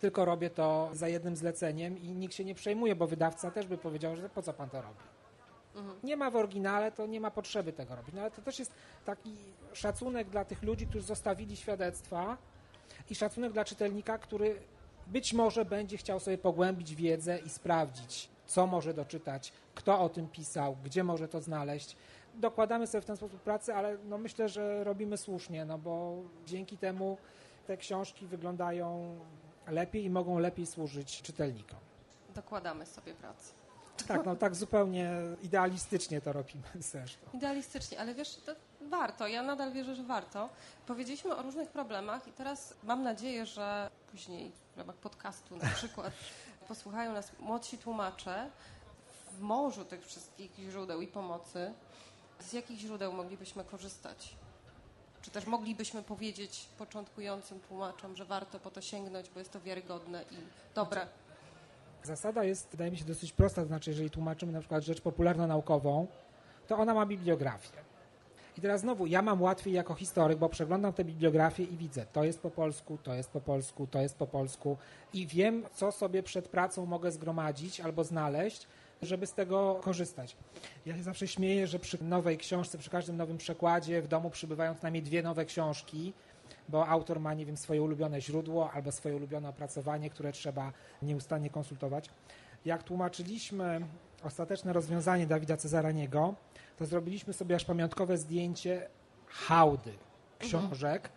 tylko 0.00 0.24
robię 0.24 0.50
to 0.50 0.90
za 0.92 1.08
jednym 1.08 1.36
zleceniem 1.36 1.98
i 1.98 2.08
nikt 2.08 2.34
się 2.34 2.44
nie 2.44 2.54
przejmuje, 2.54 2.96
bo 2.96 3.06
wydawca 3.06 3.50
też 3.50 3.66
by 3.66 3.78
powiedział, 3.78 4.16
że 4.16 4.28
po 4.28 4.42
co 4.42 4.52
pan 4.52 4.70
to 4.70 4.82
robi. 4.82 5.00
Mhm. 5.76 5.98
Nie 6.02 6.16
ma 6.16 6.30
w 6.30 6.36
oryginale, 6.36 6.92
to 6.92 7.06
nie 7.06 7.20
ma 7.20 7.30
potrzeby 7.30 7.72
tego 7.72 7.96
robić. 7.96 8.14
No 8.14 8.20
ale 8.20 8.30
to 8.30 8.42
też 8.42 8.58
jest 8.58 8.72
taki 9.04 9.34
szacunek 9.72 10.30
dla 10.30 10.44
tych 10.44 10.62
ludzi, 10.62 10.86
którzy 10.86 11.06
zostawili 11.06 11.56
świadectwa 11.56 12.36
i 13.10 13.14
szacunek 13.14 13.52
dla 13.52 13.64
czytelnika, 13.64 14.18
który 14.18 14.58
być 15.06 15.32
może 15.32 15.64
będzie 15.64 15.96
chciał 15.96 16.20
sobie 16.20 16.38
pogłębić 16.38 16.94
wiedzę 16.94 17.38
i 17.38 17.48
sprawdzić, 17.48 18.28
co 18.52 18.66
może 18.66 18.94
doczytać, 18.94 19.52
kto 19.74 20.00
o 20.00 20.08
tym 20.08 20.28
pisał, 20.28 20.76
gdzie 20.84 21.04
może 21.04 21.28
to 21.28 21.40
znaleźć. 21.40 21.96
Dokładamy 22.34 22.86
sobie 22.86 23.02
w 23.02 23.04
ten 23.04 23.16
sposób 23.16 23.40
pracy, 23.40 23.74
ale 23.74 23.96
no 24.08 24.18
myślę, 24.18 24.48
że 24.48 24.84
robimy 24.84 25.16
słusznie, 25.16 25.64
no 25.64 25.78
bo 25.78 26.16
dzięki 26.46 26.78
temu 26.78 27.18
te 27.66 27.76
książki 27.76 28.26
wyglądają 28.26 29.18
lepiej 29.66 30.04
i 30.04 30.10
mogą 30.10 30.38
lepiej 30.38 30.66
służyć 30.66 31.22
czytelnikom. 31.22 31.78
dokładamy 32.34 32.86
sobie 32.86 33.14
pracy. 33.14 33.52
Tak, 34.08 34.26
no 34.26 34.36
tak 34.36 34.54
zupełnie 34.54 35.10
idealistycznie 35.42 36.20
to 36.20 36.32
robimy 36.32 36.62
zresztą. 36.92 37.26
Idealistycznie, 37.34 38.00
ale 38.00 38.14
wiesz, 38.14 38.36
to 38.46 38.52
warto, 38.80 39.28
ja 39.28 39.42
nadal 39.42 39.72
wierzę, 39.72 39.94
że 39.94 40.02
warto. 40.02 40.48
Powiedzieliśmy 40.86 41.36
o 41.36 41.42
różnych 41.42 41.68
problemach 41.68 42.28
i 42.28 42.32
teraz 42.32 42.74
mam 42.84 43.02
nadzieję, 43.02 43.46
że 43.46 43.90
później 44.10 44.52
w 44.74 44.78
ramach 44.78 44.96
podcastu 44.96 45.56
na 45.56 45.68
przykład 45.68 46.12
posłuchają 46.62 47.12
nas 47.12 47.32
młodsi 47.38 47.78
tłumacze 47.78 48.50
w 49.32 49.40
morzu 49.40 49.84
tych 49.84 50.06
wszystkich 50.06 50.50
źródeł 50.70 51.00
i 51.00 51.06
pomocy. 51.06 51.72
Z 52.40 52.52
jakich 52.52 52.78
źródeł 52.78 53.12
moglibyśmy 53.12 53.64
korzystać? 53.64 54.34
Czy 55.22 55.30
też 55.30 55.46
moglibyśmy 55.46 56.02
powiedzieć 56.02 56.68
początkującym 56.78 57.60
tłumaczom, 57.60 58.16
że 58.16 58.24
warto 58.24 58.58
po 58.58 58.70
to 58.70 58.80
sięgnąć, 58.80 59.30
bo 59.30 59.38
jest 59.38 59.52
to 59.52 59.60
wiarygodne 59.60 60.24
i 60.30 60.36
dobre? 60.74 61.06
Zasada 62.02 62.44
jest, 62.44 62.68
wydaje 62.70 62.90
mi 62.90 62.96
się, 62.96 63.04
dosyć 63.04 63.32
prosta, 63.32 63.62
to 63.62 63.66
znaczy, 63.66 63.90
jeżeli 63.90 64.10
tłumaczymy 64.10 64.52
na 64.52 64.58
przykład 64.58 64.84
rzecz 64.84 65.00
popularno-naukową, 65.00 66.06
to 66.68 66.78
ona 66.78 66.94
ma 66.94 67.06
bibliografię. 67.06 67.91
I 68.58 68.60
teraz 68.60 68.80
znowu, 68.80 69.06
ja 69.06 69.22
mam 69.22 69.42
łatwiej 69.42 69.74
jako 69.74 69.94
historyk, 69.94 70.38
bo 70.38 70.48
przeglądam 70.48 70.92
tę 70.92 71.04
bibliografię 71.04 71.62
i 71.62 71.76
widzę, 71.76 72.06
to 72.12 72.24
jest 72.24 72.40
po 72.40 72.50
polsku, 72.50 72.98
to 73.02 73.14
jest 73.14 73.30
po 73.30 73.40
polsku, 73.40 73.86
to 73.86 74.00
jest 74.00 74.16
po 74.16 74.26
polsku 74.26 74.76
i 75.14 75.26
wiem, 75.26 75.64
co 75.74 75.92
sobie 75.92 76.22
przed 76.22 76.48
pracą 76.48 76.86
mogę 76.86 77.12
zgromadzić 77.12 77.80
albo 77.80 78.04
znaleźć, 78.04 78.66
żeby 79.02 79.26
z 79.26 79.32
tego 79.32 79.80
korzystać. 79.82 80.36
Ja 80.86 80.96
się 80.96 81.02
zawsze 81.02 81.28
śmieję, 81.28 81.66
że 81.66 81.78
przy 81.78 82.04
nowej 82.04 82.38
książce, 82.38 82.78
przy 82.78 82.90
każdym 82.90 83.16
nowym 83.16 83.38
przekładzie 83.38 84.02
w 84.02 84.08
domu 84.08 84.30
przybywają 84.30 84.74
co 84.74 84.82
najmniej 84.82 85.02
dwie 85.02 85.22
nowe 85.22 85.44
książki, 85.44 86.12
bo 86.68 86.88
autor 86.88 87.20
ma, 87.20 87.34
nie 87.34 87.46
wiem, 87.46 87.56
swoje 87.56 87.82
ulubione 87.82 88.20
źródło 88.20 88.70
albo 88.72 88.92
swoje 88.92 89.16
ulubione 89.16 89.48
opracowanie, 89.48 90.10
które 90.10 90.32
trzeba 90.32 90.72
nieustannie 91.02 91.50
konsultować. 91.50 92.10
Jak 92.64 92.82
tłumaczyliśmy 92.82 93.80
ostateczne 94.24 94.72
rozwiązanie 94.72 95.26
Dawida 95.26 95.56
Cezaraniego, 95.56 96.34
to 96.76 96.86
zrobiliśmy 96.86 97.32
sobie 97.32 97.56
aż 97.56 97.64
pamiątkowe 97.64 98.18
zdjęcie 98.18 98.88
hałdy 99.26 99.92
książek. 100.38 101.10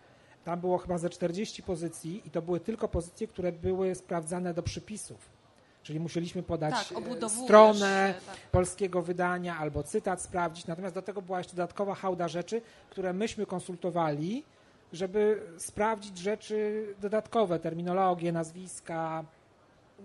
Tam 0.44 0.60
było 0.60 0.78
chyba 0.78 0.98
ze 0.98 1.10
40 1.10 1.62
pozycji 1.62 2.22
i 2.24 2.30
to 2.30 2.42
były 2.42 2.60
tylko 2.60 2.88
pozycje, 2.88 3.28
które 3.28 3.52
były 3.52 3.94
sprawdzane 3.94 4.54
do 4.54 4.62
przypisów. 4.62 5.36
Czyli 5.82 6.00
musieliśmy 6.00 6.42
podać 6.42 6.74
Tak, 6.88 6.98
e, 7.22 7.28
stronę 7.28 8.14
się, 8.18 8.26
tak. 8.26 8.36
polskiego 8.50 9.02
wydania 9.02 9.56
albo 9.58 9.82
cytat 9.82 10.22
sprawdzić. 10.22 10.66
Natomiast 10.66 10.94
do 10.94 11.02
tego 11.02 11.22
była 11.22 11.38
jeszcze 11.38 11.56
dodatkowa 11.56 11.94
hałda 11.94 12.28
rzeczy, 12.28 12.62
które 12.90 13.12
myśmy 13.12 13.46
konsultowali, 13.46 14.44
żeby 14.92 15.42
sprawdzić 15.58 16.18
rzeczy 16.18 16.86
dodatkowe, 17.00 17.58
terminologię, 17.58 18.32
nazwiska. 18.32 19.24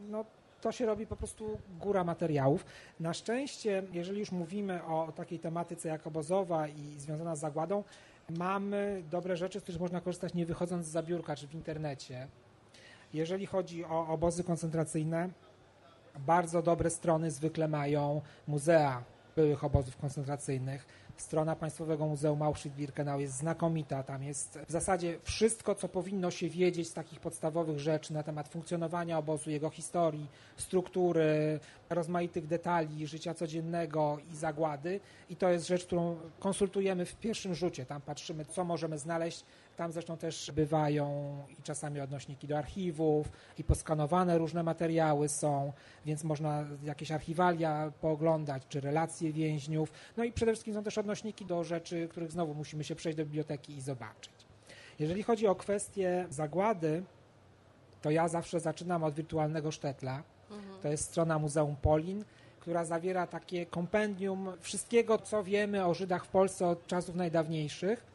No, 0.10 0.26
to 0.62 0.71
się 0.71 0.86
robi 0.86 1.08
po 1.08 1.15
prostu 1.15 1.58
góra 1.80 2.04
materiałów. 2.04 2.65
Na 3.00 3.13
szczęście, 3.13 3.84
jeżeli 3.91 4.19
już 4.19 4.32
mówimy 4.32 4.84
o 4.84 5.12
takiej 5.15 5.39
tematyce 5.39 5.89
jak 5.89 6.08
obozowa 6.08 6.67
i 6.67 6.95
związana 6.97 7.36
z 7.36 7.39
zagładą, 7.39 7.84
mamy 8.30 9.04
dobre 9.12 9.38
rzeczy, 9.38 9.60
z 9.60 9.63
których 9.63 9.82
można 9.82 10.02
korzystać 10.02 10.34
nie 10.34 10.45
wychodząc 10.45 10.86
z 10.86 10.89
zabiórka 10.89 11.36
czy 11.36 11.47
w 11.47 11.54
internecie. 11.56 12.28
Jeżeli 13.13 13.45
chodzi 13.45 13.86
o 13.86 14.08
obozy 14.08 14.43
koncentracyjne, 14.43 15.30
bardzo 16.19 16.62
dobre 16.62 16.89
strony 16.89 17.32
zwykle 17.32 17.67
mają 17.67 18.21
muzea 18.47 19.04
byłych 19.36 19.63
obozów 19.63 19.97
koncentracyjnych. 19.97 20.86
Strona 21.22 21.56
Państwowego 21.56 22.08
Muzeum 22.08 22.40
Auschwitz-Birkenau 22.40 23.20
jest 23.20 23.38
znakomita. 23.38 24.04
Tam 24.04 24.24
jest 24.24 24.60
w 24.68 24.72
zasadzie 24.72 25.20
wszystko, 25.24 25.76
co 25.76 25.88
powinno 25.88 26.32
się 26.32 26.50
wiedzieć 26.50 26.88
z 26.88 26.94
takich 26.94 27.20
podstawowych 27.20 27.80
rzeczy 27.80 28.14
na 28.14 28.24
temat 28.24 28.50
funkcjonowania 28.50 29.18
obozu, 29.18 29.50
jego 29.50 29.70
historii, 29.70 30.28
struktury, 30.58 31.60
rozmaitych 31.90 32.48
detali 32.48 33.08
życia 33.08 33.34
codziennego 33.34 34.18
i 34.34 34.36
zagłady. 34.36 35.00
I 35.30 35.36
to 35.36 35.50
jest 35.50 35.68
rzecz, 35.68 35.86
którą 35.86 36.18
konsultujemy 36.40 37.06
w 37.06 37.16
pierwszym 37.16 37.56
rzucie. 37.56 37.86
Tam 37.86 38.02
patrzymy, 38.02 38.46
co 38.46 38.64
możemy 38.64 38.98
znaleźć. 38.98 39.46
Tam 39.82 39.91
zresztą 39.91 40.17
też 40.17 40.52
bywają 40.52 41.38
i 41.60 41.63
czasami 41.63 42.00
odnośniki 42.00 42.48
do 42.48 42.58
archiwów, 42.58 43.32
i 43.58 43.63
poskanowane 43.63 44.38
różne 44.38 44.63
materiały 44.63 45.30
są, 45.30 45.74
więc 46.06 46.24
można 46.24 46.65
jakieś 46.84 47.12
archiwalia 47.12 47.91
pooglądać, 48.02 48.63
czy 48.70 48.82
relacje 48.82 49.34
więźniów. 49.34 49.91
No 50.17 50.24
i 50.24 50.32
przede 50.32 50.52
wszystkim 50.52 50.74
są 50.74 50.84
też 50.84 50.98
odnośniki 50.98 51.46
do 51.46 51.63
rzeczy, 51.63 52.08
których 52.08 52.32
znowu 52.32 52.54
musimy 52.54 52.84
się 52.84 52.96
przejść 52.96 53.17
do 53.17 53.26
biblioteki 53.26 53.78
i 53.78 53.82
zobaczyć. 53.82 54.34
Jeżeli 55.00 55.24
chodzi 55.24 55.48
o 55.48 55.56
kwestię 55.56 56.26
zagłady, 56.30 57.04
to 58.02 58.12
ja 58.12 58.28
zawsze 58.28 58.60
zaczynam 58.60 59.04
od 59.04 59.13
wirtualnego 59.13 59.72
sztetla. 59.72 60.24
To 60.82 60.88
jest 60.88 61.04
strona 61.04 61.39
Muzeum 61.39 61.76
Polin, 61.76 62.26
która 62.60 62.86
zawiera 62.86 63.28
takie 63.28 63.65
kompendium 63.65 64.52
wszystkiego, 64.60 65.17
co 65.17 65.44
wiemy 65.44 65.86
o 65.86 65.94
Żydach 65.94 66.26
w 66.26 66.30
Polsce 66.30 66.67
od 66.67 66.88
czasów 66.88 67.15
najdawniejszych. 67.15 68.11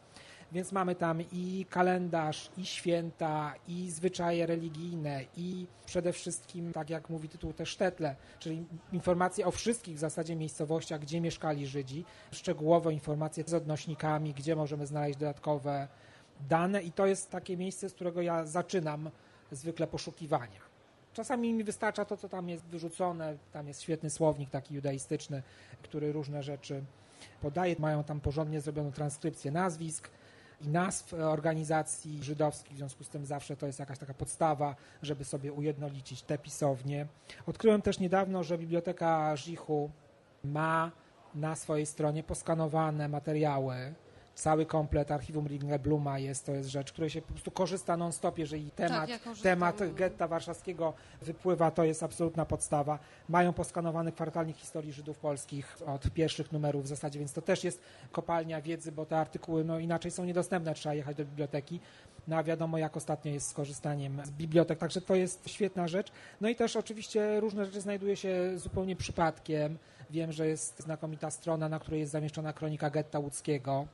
Więc 0.53 0.73
mamy 0.73 0.95
tam 0.95 1.21
i 1.33 1.67
kalendarz, 1.71 2.51
i 2.57 2.67
święta, 2.67 3.55
i 3.69 3.91
zwyczaje 3.91 4.47
religijne, 4.47 5.25
i 5.37 5.67
przede 5.87 6.13
wszystkim, 6.13 6.73
tak 6.73 6.91
jak 6.91 7.11
mówi 7.11 7.29
tytuł, 7.29 7.53
te 7.53 7.67
sztetle, 7.67 8.17
czyli 8.39 8.65
informacje 8.93 9.47
o 9.47 9.51
wszystkich 9.51 9.97
w 9.97 9.99
zasadzie 9.99 10.37
miejscowościach, 10.37 11.01
gdzie 11.01 11.21
mieszkali 11.21 11.67
Żydzi, 11.67 12.05
szczegółowe 12.33 12.93
informacje 12.93 13.45
z 13.47 13.55
odnośnikami, 13.55 14.35
gdzie 14.35 14.57
możemy 14.57 14.87
znaleźć 14.87 15.19
dodatkowe 15.19 15.89
dane 16.49 16.83
i 16.83 16.93
to 16.93 17.07
jest 17.07 17.31
takie 17.31 17.57
miejsce, 17.57 17.89
z 17.89 17.93
którego 17.93 18.23
ja 18.23 18.45
zaczynam 18.45 19.11
zwykle 19.53 19.87
poszukiwania. 19.87 20.61
Czasami 21.13 21.55
mi 21.55 21.65
wystarcza 21.65 22.05
to, 22.05 22.17
co 22.17 22.29
tam 22.29 22.49
jest 22.49 22.65
wyrzucone, 22.65 23.37
tam 23.53 23.69
jest 23.69 23.83
świetny 23.83 24.11
słownik 24.11 24.51
taki 24.51 24.75
judaistyczny, 24.75 25.43
który 25.83 26.13
różne 26.13 26.43
rzeczy 26.43 26.85
podaje. 27.41 27.77
Mają 27.79 28.05
tam 28.05 28.21
porządnie 28.21 28.61
zrobioną 28.61 28.93
transkrypcję 28.93 29.51
nazwisk 29.51 30.11
i 30.61 30.69
nazw 30.69 31.15
organizacji 31.15 32.23
żydowskich, 32.23 32.75
w 32.75 32.77
związku 32.77 33.05
z 33.05 33.09
tym 33.09 33.27
zawsze 33.27 33.57
to 33.57 33.67
jest 33.67 33.79
jakaś 33.79 33.99
taka 33.99 34.15
podstawa, 34.15 34.77
żeby 35.03 35.25
sobie 35.25 35.53
ujednolicić 35.53 36.23
te 36.23 36.39
pisownie. 36.39 37.07
Odkryłem 37.47 37.83
też 37.83 37.99
niedawno, 37.99 38.43
że 38.43 38.59
Biblioteka 38.59 39.37
Żichu 39.37 39.91
ma 40.45 40.91
na 41.35 41.57
swojej 41.57 41.87
stronie 41.87 42.23
poskanowane 42.23 43.09
materiały. 43.09 43.95
Cały 44.37 44.67
komplet 44.67 45.11
archiwum 45.11 45.47
Ringelbluma 45.47 46.19
jest, 46.19 46.47
to 46.47 46.53
jest 46.53 46.69
rzecz, 46.69 46.93
której 46.93 47.11
się 47.11 47.23
po 47.23 47.29
prostu 47.29 47.51
korzysta 47.51 47.97
non-stop, 47.97 48.39
jeżeli 48.39 48.71
temat, 48.71 49.09
ja 49.09 49.19
korzystam. 49.19 49.51
temat 49.51 49.95
getta 49.95 50.29
warszawskiego 50.29 50.93
wypływa, 51.23 51.71
to 51.71 51.85
jest 51.85 52.03
absolutna 52.03 52.47
podstawa. 52.47 52.99
Mają 53.29 53.53
poskanowany 53.53 54.13
kwartalnik 54.13 54.57
historii 54.57 54.93
Żydów 54.93 55.19
polskich 55.19 55.77
od 55.87 56.11
pierwszych 56.11 56.53
numerów 56.53 56.85
w 56.85 56.87
zasadzie, 56.87 57.19
więc 57.19 57.33
to 57.33 57.43
też 57.43 57.65
jest 57.65 57.81
kopalnia 58.13 58.63
wiedzy, 58.63 58.93
bo 58.93 59.07
te 59.07 59.19
artykuły 59.19 59.65
no, 59.65 59.79
inaczej 59.79 60.11
są 60.11 60.25
niedostępne, 60.25 60.75
trzeba 60.75 60.95
jechać 60.95 61.17
do 61.17 61.25
biblioteki. 61.25 61.81
No 62.29 62.37
a 62.37 62.43
wiadomo, 62.43 62.79
jak 62.79 62.97
ostatnio 62.97 63.33
jest 63.33 63.49
z 63.49 63.53
korzystaniem 63.53 64.23
z 64.25 64.31
bibliotek, 64.31 64.79
także 64.79 65.01
to 65.01 65.15
jest 65.15 65.49
świetna 65.49 65.89
rzecz. 65.89 66.13
No 66.41 66.49
i 66.49 66.57
też 66.57 66.77
oczywiście 66.77 67.41
różne 67.41 67.67
rzeczy 67.67 67.81
znajduje 67.81 68.17
się 68.17 68.59
zupełnie 68.59 68.97
przypadkiem. 68.97 69.79
Wiem, 70.11 70.33
że 70.33 70.47
jest 70.47 70.83
znakomita 70.83 71.31
strona, 71.31 71.69
na 71.69 71.79
której 71.79 72.01
jest 72.01 72.13
zamieszczona 72.13 72.53
kronika 72.53 72.91
getta 72.91 73.19
łódzkiego, 73.19 73.87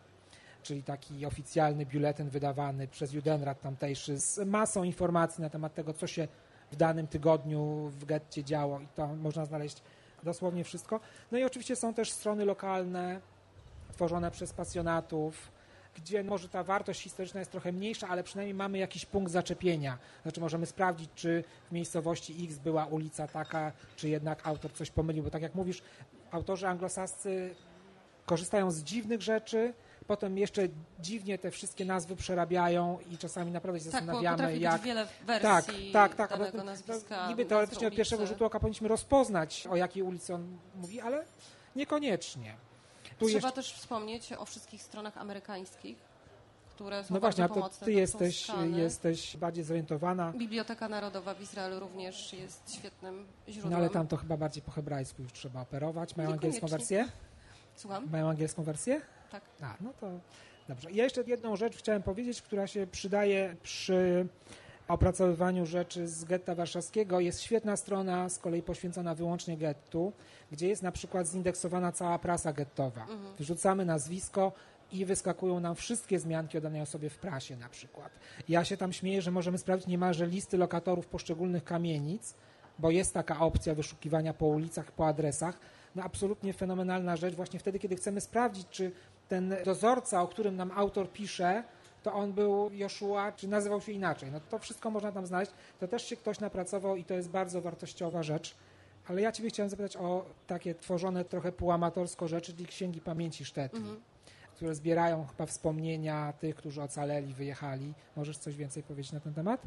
czyli 0.62 0.82
taki 0.82 1.26
oficjalny 1.26 1.86
biuletyn 1.86 2.28
wydawany 2.28 2.88
przez 2.88 3.12
Judenrat 3.12 3.60
tamtejszy 3.60 4.20
z 4.20 4.38
masą 4.38 4.82
informacji 4.82 5.42
na 5.42 5.50
temat 5.50 5.74
tego, 5.74 5.92
co 5.92 6.06
się 6.06 6.28
w 6.70 6.76
danym 6.76 7.06
tygodniu 7.06 7.90
w 7.90 8.04
getcie 8.04 8.44
działo 8.44 8.80
i 8.80 8.88
to 8.94 9.06
można 9.06 9.44
znaleźć 9.44 9.82
dosłownie 10.22 10.64
wszystko. 10.64 11.00
No 11.32 11.38
i 11.38 11.44
oczywiście 11.44 11.76
są 11.76 11.94
też 11.94 12.10
strony 12.10 12.44
lokalne 12.44 13.20
tworzone 13.92 14.30
przez 14.30 14.52
pasjonatów, 14.52 15.52
gdzie 15.96 16.24
może 16.24 16.48
ta 16.48 16.64
wartość 16.64 17.00
historyczna 17.00 17.40
jest 17.40 17.50
trochę 17.50 17.72
mniejsza, 17.72 18.08
ale 18.08 18.22
przynajmniej 18.22 18.54
mamy 18.54 18.78
jakiś 18.78 19.06
punkt 19.06 19.32
zaczepienia. 19.32 19.98
Znaczy 20.22 20.40
możemy 20.40 20.66
sprawdzić, 20.66 21.10
czy 21.14 21.44
w 21.68 21.72
miejscowości 21.72 22.44
X 22.44 22.58
była 22.58 22.86
ulica 22.86 23.28
taka, 23.28 23.72
czy 23.96 24.08
jednak 24.08 24.46
autor 24.46 24.72
coś 24.72 24.90
pomylił, 24.90 25.24
bo 25.24 25.30
tak 25.30 25.42
jak 25.42 25.54
mówisz, 25.54 25.82
autorzy 26.30 26.68
anglosascy 26.68 27.54
korzystają 28.26 28.70
z 28.70 28.82
dziwnych 28.82 29.22
rzeczy, 29.22 29.74
potem 30.06 30.38
jeszcze 30.38 30.62
dziwnie 31.00 31.38
te 31.38 31.50
wszystkie 31.50 31.84
nazwy 31.84 32.16
przerabiają 32.16 32.98
i 33.10 33.18
czasami 33.18 33.50
naprawdę 33.50 33.80
się 33.80 33.90
Tak, 33.90 33.92
zastanawiamy, 33.92 34.58
jak... 34.58 34.82
wiele 34.82 35.06
Tak, 35.06 35.26
wersji 35.26 35.92
tak, 35.92 36.14
tak. 36.14 36.30
danego 36.30 36.58
No, 36.58 36.64
nazwiska. 36.64 37.28
Niby 37.28 37.44
teoretycznie 37.44 37.88
od 37.88 37.94
pierwszego 37.94 38.26
rzutu 38.26 38.44
oka 38.44 38.60
powinniśmy 38.60 38.88
rozpoznać, 38.88 39.66
o 39.70 39.76
jakiej 39.76 40.02
ulicy 40.02 40.34
on 40.34 40.58
mówi, 40.74 41.00
ale 41.00 41.24
niekoniecznie. 41.76 42.54
Tu 43.18 43.26
Trzeba 43.26 43.38
jeszcze, 43.48 43.52
też 43.52 43.72
wspomnieć 43.72 44.32
o 44.32 44.44
wszystkich 44.44 44.82
stronach 44.82 45.18
amerykańskich, 45.18 45.96
które 46.70 47.04
są 47.04 47.14
no 47.14 47.20
właśnie, 47.20 47.44
a 47.44 47.48
to 47.48 47.54
pomocne. 47.54 47.84
ty 47.84 47.92
jesteś, 47.92 48.46
jesteś 48.74 49.36
bardziej 49.36 49.64
zorientowana, 49.64 50.32
Biblioteka 50.32 50.88
Narodowa 50.88 51.34
w 51.34 51.40
Izraelu 51.40 51.80
również 51.80 52.32
jest 52.32 52.74
świetnym 52.74 53.26
źródłem. 53.48 53.70
no 53.72 53.78
ale 53.78 53.90
tam 53.90 54.06
to 54.06 54.16
chyba 54.16 54.36
bardziej 54.36 54.62
po 54.62 54.70
hebrajsku 54.70 55.22
już 55.22 55.32
trzeba 55.32 55.60
operować. 55.60 56.16
Mają 56.16 56.32
angielską 56.32 56.66
wersję? 56.66 57.08
Słucham? 57.76 58.10
Mają 58.10 58.28
angielską 58.28 58.62
wersję? 58.62 59.00
Tak. 59.32 59.42
A, 59.60 59.74
no 59.80 59.92
to 60.00 60.10
dobrze. 60.68 60.90
Ja 60.92 61.04
jeszcze 61.04 61.22
jedną 61.26 61.56
rzecz 61.56 61.76
chciałem 61.76 62.02
powiedzieć, 62.02 62.42
która 62.42 62.66
się 62.66 62.86
przydaje 62.86 63.56
przy 63.62 64.26
opracowywaniu 64.88 65.66
rzeczy 65.66 66.08
z 66.08 66.24
getta 66.24 66.54
warszawskiego. 66.54 67.20
Jest 67.20 67.42
świetna 67.42 67.76
strona 67.76 68.28
z 68.28 68.38
kolei 68.38 68.62
poświęcona 68.62 69.14
wyłącznie 69.14 69.56
gettu, 69.56 70.12
gdzie 70.50 70.68
jest 70.68 70.82
na 70.82 70.92
przykład 70.92 71.26
zindeksowana 71.26 71.92
cała 71.92 72.18
prasa 72.18 72.52
gettowa. 72.52 73.06
Wrzucamy 73.38 73.84
nazwisko 73.84 74.52
i 74.92 75.04
wyskakują 75.04 75.60
nam 75.60 75.74
wszystkie 75.74 76.18
zmianki 76.18 76.58
o 76.58 76.60
danej 76.60 76.80
osobie 76.80 77.10
w 77.10 77.18
prasie 77.18 77.56
na 77.56 77.68
przykład. 77.68 78.12
Ja 78.48 78.64
się 78.64 78.76
tam 78.76 78.92
śmieję, 78.92 79.22
że 79.22 79.30
możemy 79.30 79.58
sprawdzić 79.58 79.88
niemalże 79.88 80.26
listy 80.26 80.58
lokatorów 80.58 81.06
poszczególnych 81.06 81.64
kamienic, 81.64 82.34
bo 82.78 82.90
jest 82.90 83.14
taka 83.14 83.40
opcja 83.40 83.74
wyszukiwania 83.74 84.34
po 84.34 84.46
ulicach, 84.46 84.92
po 84.92 85.06
adresach. 85.06 85.58
No 85.96 86.02
absolutnie 86.02 86.52
fenomenalna 86.52 87.16
rzecz 87.16 87.34
właśnie 87.34 87.60
wtedy, 87.60 87.78
kiedy 87.78 87.96
chcemy 87.96 88.20
sprawdzić, 88.20 88.68
czy 88.70 88.92
ten 89.32 89.56
dozorca, 89.64 90.22
o 90.22 90.28
którym 90.28 90.56
nam 90.56 90.70
autor 90.74 91.12
pisze, 91.12 91.64
to 92.02 92.12
on 92.12 92.32
był 92.32 92.70
Joshua, 92.72 93.32
czy 93.32 93.48
nazywał 93.48 93.80
się 93.80 93.92
inaczej. 93.92 94.30
No 94.32 94.40
to 94.50 94.58
wszystko 94.58 94.90
można 94.90 95.12
tam 95.12 95.26
znaleźć. 95.26 95.52
To 95.80 95.88
też 95.88 96.06
się 96.06 96.16
ktoś 96.16 96.40
napracował 96.40 96.96
i 96.96 97.04
to 97.04 97.14
jest 97.14 97.28
bardzo 97.28 97.60
wartościowa 97.60 98.22
rzecz. 98.22 98.54
Ale 99.08 99.20
ja 99.22 99.32
Ciebie 99.32 99.48
chciałem 99.48 99.70
zapytać 99.70 99.96
o 99.96 100.24
takie 100.46 100.74
tworzone 100.74 101.24
trochę 101.24 101.52
półamatorsko 101.52 102.28
rzeczy, 102.28 102.52
czyli 102.52 102.66
księgi 102.66 103.00
pamięci 103.00 103.44
Sztetli, 103.44 103.78
Mhm. 103.78 104.00
które 104.56 104.74
zbierają 104.74 105.26
chyba 105.26 105.46
wspomnienia 105.46 106.32
tych, 106.40 106.56
którzy 106.56 106.82
ocaleli, 106.82 107.34
wyjechali. 107.34 107.94
Możesz 108.16 108.38
coś 108.38 108.56
więcej 108.56 108.82
powiedzieć 108.82 109.12
na 109.12 109.20
ten 109.20 109.34
temat? 109.34 109.60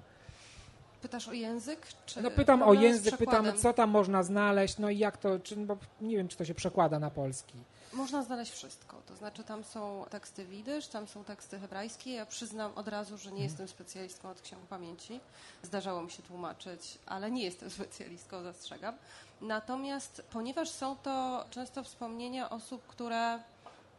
Pytasz 1.01 1.27
o 1.27 1.33
język? 1.33 1.87
No 2.23 2.31
pytam 2.31 2.63
o 2.63 2.73
język, 2.73 3.17
pytam 3.17 3.57
co 3.57 3.73
tam 3.73 3.89
można 3.89 4.23
znaleźć, 4.23 4.77
no 4.77 4.89
i 4.89 4.97
jak 4.97 5.17
to, 5.17 5.39
czy, 5.39 5.55
bo 5.55 5.77
nie 6.01 6.17
wiem, 6.17 6.27
czy 6.27 6.37
to 6.37 6.45
się 6.45 6.53
przekłada 6.55 6.99
na 6.99 7.09
polski. 7.09 7.57
Można 7.95 8.23
znaleźć 8.23 8.51
wszystko. 8.51 9.01
To 9.07 9.15
znaczy 9.15 9.43
tam 9.43 9.63
są 9.63 10.05
teksty 10.09 10.45
widysz, 10.45 10.87
tam 10.87 11.07
są 11.07 11.23
teksty 11.23 11.59
hebrajskie. 11.59 12.13
Ja 12.13 12.25
przyznam 12.25 12.71
od 12.75 12.87
razu, 12.87 13.17
że 13.17 13.31
nie 13.31 13.43
jestem 13.43 13.67
specjalistką 13.67 14.29
od 14.29 14.41
ksiąg 14.41 14.61
pamięci. 14.65 15.19
Zdarzało 15.63 16.01
mi 16.01 16.11
się 16.11 16.23
tłumaczyć, 16.23 16.97
ale 17.05 17.31
nie 17.31 17.43
jestem 17.43 17.69
specjalistką, 17.79 18.43
zastrzegam. 18.43 18.95
Natomiast 19.41 20.21
ponieważ 20.31 20.69
są 20.69 20.95
to 20.95 21.45
często 21.49 21.83
wspomnienia 21.83 22.49
osób, 22.49 22.87
które 22.87 23.39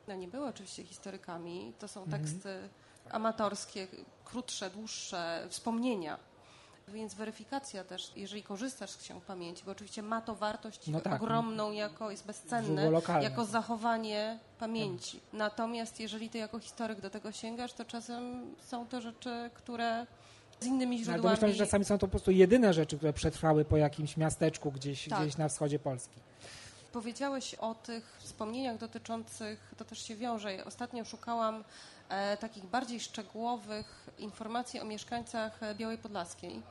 no 0.08 0.14
nie 0.14 0.28
były 0.28 0.46
oczywiście 0.46 0.84
historykami, 0.84 1.72
to 1.78 1.88
są 1.88 2.04
teksty 2.10 2.68
amatorskie, 3.10 3.86
krótsze, 4.24 4.70
dłuższe, 4.70 5.46
wspomnienia. 5.50 6.18
Więc 6.92 7.14
weryfikacja 7.14 7.84
też, 7.84 8.12
jeżeli 8.16 8.42
korzystasz 8.42 8.90
z 8.90 8.96
ksiąg 8.96 9.24
pamięci, 9.24 9.62
bo 9.64 9.72
oczywiście 9.72 10.02
ma 10.02 10.20
to 10.20 10.34
wartość 10.34 10.86
No 10.86 11.00
tak. 11.00 11.22
ogromną, 11.22 11.72
jako 11.72 12.10
jest 12.10 12.26
bezcenne, 12.26 12.90
jako 13.22 13.44
zachowanie 13.44 14.38
pamięci. 14.58 15.20
Natomiast 15.32 16.00
jeżeli 16.00 16.30
ty 16.30 16.38
jako 16.38 16.58
historyk 16.58 17.00
do 17.00 17.10
tego 17.10 17.32
sięgasz, 17.32 17.72
to 17.72 17.84
czasem 17.84 18.54
są 18.66 18.86
to 18.86 19.00
rzeczy, 19.00 19.50
które 19.54 20.06
z 20.60 20.66
innymi 20.66 20.96
Ale 20.96 21.04
źródłami... 21.04 21.22
domyślam 21.22 21.50
się, 21.50 21.56
że 21.56 21.64
czasami 21.64 21.84
są 21.84 21.98
to 21.98 22.06
po 22.06 22.10
prostu 22.10 22.30
jedyne 22.30 22.74
rzeczy, 22.74 22.96
które 22.96 23.12
przetrwały 23.12 23.64
po 23.64 23.76
jakimś 23.76 24.16
miasteczku 24.16 24.72
gdzieś, 24.72 25.08
Tak. 25.08 25.20
gdzieś 25.20 25.36
na 25.36 25.48
wschodzie 25.48 25.78
Polski. 25.78 26.20
Powiedziałeś 26.92 27.54
o 27.54 27.74
tych 27.74 28.16
wspomnieniach 28.20 28.78
dotyczących, 28.78 29.74
to 29.76 29.84
też 29.84 30.02
się 30.02 30.16
wiąże. 30.16 30.64
Ostatnio 30.64 31.04
szukałam 31.04 31.64
takich 32.40 32.64
bardziej 32.64 33.00
szczegółowych 33.00 34.06
informacji 34.18 34.80
o 34.80 34.84
mieszkańcach 34.84 35.62
e, 35.62 35.74
Białej 35.74 35.98
Podlaskiej. 35.98 36.62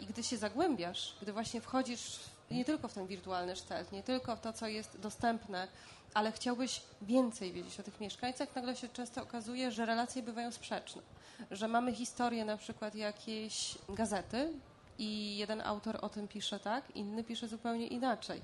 I 0.00 0.06
gdy 0.06 0.22
się 0.22 0.36
zagłębiasz, 0.36 1.16
gdy 1.22 1.32
właśnie 1.32 1.60
wchodzisz 1.60 2.20
nie 2.50 2.64
tylko 2.64 2.88
w 2.88 2.94
ten 2.94 3.06
wirtualny 3.06 3.56
sztelt, 3.56 3.92
nie 3.92 4.02
tylko 4.02 4.36
w 4.36 4.40
to, 4.40 4.52
co 4.52 4.66
jest 4.66 5.00
dostępne, 5.00 5.68
ale 6.14 6.32
chciałbyś 6.32 6.82
więcej 7.02 7.52
wiedzieć 7.52 7.80
o 7.80 7.82
tych 7.82 8.00
mieszkańcach, 8.00 8.54
nagle 8.54 8.76
się 8.76 8.88
często 8.88 9.22
okazuje, 9.22 9.72
że 9.72 9.86
relacje 9.86 10.22
bywają 10.22 10.52
sprzeczne. 10.52 11.02
Że 11.50 11.68
mamy 11.68 11.92
historię 11.92 12.44
na 12.44 12.56
przykład 12.56 12.94
jakiejś 12.94 13.78
gazety 13.88 14.52
i 14.98 15.36
jeden 15.36 15.60
autor 15.60 15.98
o 16.02 16.08
tym 16.08 16.28
pisze 16.28 16.60
tak, 16.60 16.96
inny 16.96 17.24
pisze 17.24 17.48
zupełnie 17.48 17.86
inaczej. 17.86 18.42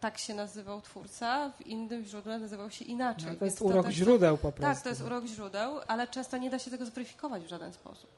Tak 0.00 0.18
się 0.18 0.34
nazywał 0.34 0.80
twórca, 0.80 1.50
w 1.58 1.66
innym 1.66 2.04
źródle 2.04 2.38
nazywał 2.38 2.70
się 2.70 2.84
inaczej. 2.84 3.30
No, 3.32 3.36
to 3.38 3.44
jest 3.44 3.62
urok 3.62 3.86
też- 3.86 3.94
źródeł 3.94 4.36
po 4.38 4.52
prostu. 4.52 4.74
Tak, 4.74 4.82
to 4.82 4.88
jest 4.88 5.02
urok 5.02 5.24
źródeł, 5.24 5.80
ale 5.86 6.08
często 6.08 6.36
nie 6.36 6.50
da 6.50 6.58
się 6.58 6.70
tego 6.70 6.86
zweryfikować 6.86 7.42
w 7.44 7.48
żaden 7.48 7.72
sposób. 7.72 8.10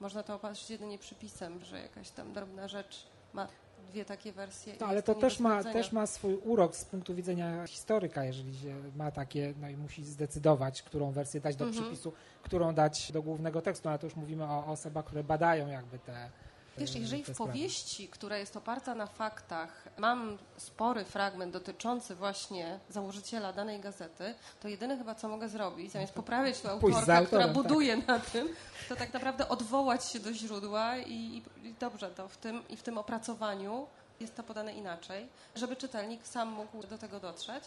Można 0.00 0.22
to 0.22 0.34
opatrzyć 0.34 0.70
jedynie 0.70 0.98
przypisem, 0.98 1.64
że 1.64 1.80
jakaś 1.80 2.10
tam 2.10 2.32
drobna 2.32 2.68
rzecz 2.68 3.06
ma 3.32 3.48
dwie 3.90 4.04
takie 4.04 4.32
wersje. 4.32 4.74
No, 4.80 4.86
ale 4.86 5.02
to 5.02 5.14
też 5.14 5.40
ma, 5.40 5.64
też 5.64 5.92
ma 5.92 6.06
swój 6.06 6.34
urok 6.34 6.76
z 6.76 6.84
punktu 6.84 7.14
widzenia 7.14 7.66
historyka, 7.66 8.24
jeżeli 8.24 8.58
się 8.58 8.74
ma 8.96 9.10
takie, 9.10 9.54
no 9.60 9.68
i 9.68 9.76
musi 9.76 10.04
zdecydować, 10.04 10.82
którą 10.82 11.12
wersję 11.12 11.40
dać 11.40 11.56
do 11.56 11.64
Mhm. 11.64 11.84
przypisu, 11.84 12.12
którą 12.42 12.74
dać 12.74 13.12
do 13.12 13.22
głównego 13.22 13.62
tekstu, 13.62 13.88
ale 13.88 13.98
to 13.98 14.06
już 14.06 14.16
mówimy 14.16 14.44
o 14.44 14.66
osobach, 14.66 15.04
które 15.04 15.24
badają 15.24 15.68
jakby 15.68 15.98
te 15.98 16.30
Wiesz, 16.78 16.94
jeżeli 16.94 17.24
w 17.24 17.36
powieści, 17.36 18.08
która 18.08 18.38
jest 18.38 18.56
oparta 18.56 18.94
na 18.94 19.06
faktach, 19.06 19.88
mam 19.98 20.38
spory 20.56 21.04
fragment 21.04 21.52
dotyczący 21.52 22.14
właśnie 22.14 22.80
założyciela 22.88 23.52
danej 23.52 23.80
gazety, 23.80 24.34
to 24.60 24.68
jedyne 24.68 24.98
chyba, 24.98 25.14
co 25.14 25.28
mogę 25.28 25.48
zrobić, 25.48 25.92
zamiast 25.92 26.12
poprawiać 26.22 26.60
tę 26.60 26.70
autorkę, 26.70 27.26
która 27.26 27.44
tak. 27.44 27.52
buduje 27.52 27.96
na 27.96 28.18
tym, 28.18 28.48
to 28.88 28.96
tak 28.96 29.12
naprawdę 29.12 29.48
odwołać 29.48 30.04
się 30.04 30.20
do 30.20 30.32
źródła 30.32 30.98
i, 30.98 31.42
i 31.62 31.74
dobrze, 31.80 32.10
to 32.10 32.28
w 32.28 32.36
tym, 32.36 32.68
i 32.68 32.76
w 32.76 32.82
tym 32.82 32.98
opracowaniu 32.98 33.86
jest 34.20 34.36
to 34.36 34.42
podane 34.42 34.72
inaczej, 34.74 35.28
żeby 35.54 35.76
czytelnik 35.76 36.26
sam 36.26 36.48
mógł 36.48 36.86
do 36.86 36.98
tego 36.98 37.20
dotrzeć. 37.20 37.64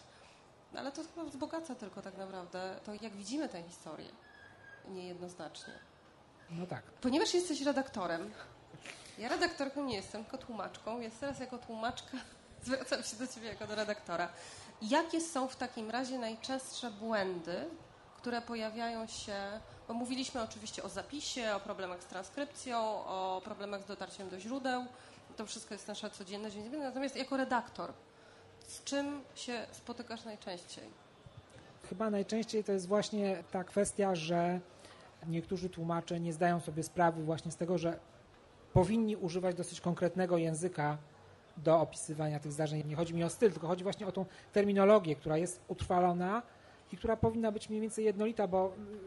No, 0.73 0.79
Ale 0.79 0.91
to 0.91 1.03
chyba 1.03 1.25
wzbogaca 1.25 1.75
tylko 1.75 2.01
tak 2.01 2.17
naprawdę 2.17 2.75
to, 2.85 2.93
jak 3.01 3.13
widzimy 3.13 3.49
tę 3.49 3.63
historię 3.63 4.09
niejednoznacznie. 4.89 5.73
No 6.51 6.65
tak. 6.65 6.83
Ponieważ 6.83 7.33
jesteś 7.33 7.61
redaktorem, 7.61 8.31
ja 9.19 9.29
redaktorką 9.29 9.83
nie 9.83 9.95
jestem, 9.95 10.23
tylko 10.23 10.37
tłumaczką, 10.45 10.99
więc 10.99 11.19
teraz 11.19 11.39
jako 11.39 11.57
tłumaczka 11.57 12.17
zwracam 12.65 13.03
się 13.03 13.17
do 13.17 13.27
Ciebie 13.27 13.47
jako 13.47 13.67
do 13.67 13.75
redaktora. 13.75 14.29
Jakie 14.81 15.21
są 15.21 15.47
w 15.47 15.55
takim 15.55 15.91
razie 15.91 16.19
najczęstsze 16.19 16.91
błędy, 16.91 17.65
które 18.17 18.41
pojawiają 18.41 19.07
się, 19.07 19.35
bo 19.87 19.93
mówiliśmy 19.93 20.41
oczywiście 20.41 20.83
o 20.83 20.89
zapisie, 20.89 21.55
o 21.55 21.59
problemach 21.59 22.03
z 22.03 22.05
transkrypcją, 22.05 22.79
o 23.05 23.41
problemach 23.43 23.81
z 23.81 23.85
dotarciem 23.85 24.29
do 24.29 24.39
źródeł, 24.39 24.85
to 25.37 25.45
wszystko 25.45 25.73
jest 25.73 25.87
nasza 25.87 26.09
codzienność, 26.09 26.55
natomiast 26.71 27.15
jako 27.15 27.37
redaktor, 27.37 27.93
z 28.67 28.83
czym 28.83 29.21
się 29.35 29.65
spotykasz 29.71 30.25
najczęściej? 30.25 30.83
Chyba 31.89 32.09
najczęściej 32.09 32.63
to 32.63 32.71
jest 32.71 32.87
właśnie 32.87 33.43
ta 33.51 33.63
kwestia, 33.63 34.15
że 34.15 34.59
niektórzy 35.27 35.69
tłumacze 35.69 36.19
nie 36.19 36.33
zdają 36.33 36.59
sobie 36.59 36.83
sprawy 36.83 37.23
właśnie 37.23 37.51
z 37.51 37.55
tego, 37.55 37.77
że 37.77 37.99
powinni 38.73 39.15
używać 39.15 39.55
dosyć 39.55 39.81
konkretnego 39.81 40.37
języka 40.37 40.97
do 41.57 41.79
opisywania 41.79 42.39
tych 42.39 42.51
zdarzeń. 42.51 42.83
Nie 42.87 42.95
chodzi 42.95 43.13
mi 43.13 43.23
o 43.23 43.29
styl, 43.29 43.51
tylko 43.51 43.67
chodzi 43.67 43.83
właśnie 43.83 44.07
o 44.07 44.11
tą 44.11 44.25
terminologię, 44.53 45.15
która 45.15 45.37
jest 45.37 45.61
utrwalona 45.67 46.41
i 46.93 46.97
która 46.97 47.17
powinna 47.17 47.51
być 47.51 47.69
mniej 47.69 47.81
więcej 47.81 48.05
jednolita, 48.05 48.47
bo 48.47 48.71
mm, 48.77 48.99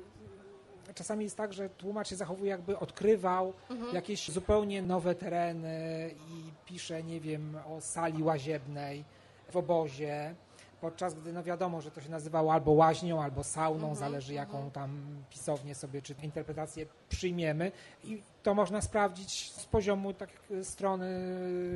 czasami 0.95 1.25
jest 1.25 1.37
tak, 1.37 1.53
że 1.53 1.69
tłumacz 1.69 2.09
się 2.09 2.17
zachowuje 2.17 2.51
jakby 2.51 2.79
odkrywał 2.79 3.53
jakieś 3.93 4.31
zupełnie 4.31 4.83
nowe 4.83 5.15
tereny 5.15 6.11
i 6.29 6.67
pisze, 6.67 7.03
nie 7.03 7.21
wiem, 7.21 7.59
o 7.69 7.81
sali 7.81 8.23
łaziebnej 8.23 9.05
w 9.51 9.57
obozie, 9.57 10.35
podczas 10.83 11.15
gdy 11.15 11.33
no 11.33 11.43
wiadomo, 11.43 11.81
że 11.81 11.91
to 11.91 12.01
się 12.01 12.11
nazywało 12.11 12.53
albo 12.53 12.71
łaźnią, 12.71 13.23
albo 13.23 13.45
sauną, 13.45 13.95
zależy 13.95 14.35
jaką 14.35 14.71
tam 14.71 15.23
pisownię 15.31 15.75
sobie 15.75 16.03
czy 16.03 16.15
interpretację 16.23 16.87
przyjmiemy 17.09 17.73
i 18.05 18.23
to 18.43 18.55
można 18.55 18.81
sprawdzić 18.81 19.53
z 19.53 19.67
poziomu 19.67 20.15
tak 20.15 20.31
strony, 20.63 21.09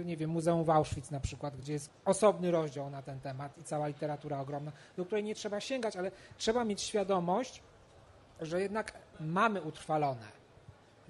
nie 0.04 0.16
wiem, 0.16 0.30
Muzeum 0.30 0.64
w 0.64 0.70
Auschwitz 0.70 1.10
na 1.10 1.20
przykład, 1.20 1.56
gdzie 1.56 1.72
jest 1.72 1.90
osobny 2.04 2.50
rozdział 2.50 2.90
na 2.90 3.02
ten 3.02 3.20
temat 3.20 3.58
i 3.58 3.62
cała 3.62 3.86
literatura 3.86 4.40
ogromna, 4.40 4.72
do 4.96 5.04
której 5.04 5.24
nie 5.24 5.34
trzeba 5.34 5.60
sięgać, 5.60 5.96
ale 5.96 6.10
trzeba 6.38 6.64
mieć 6.64 6.80
świadomość, 6.82 7.62
że 8.40 8.60
jednak 8.62 8.92
mamy 9.20 9.62
utrwalone 9.62 10.46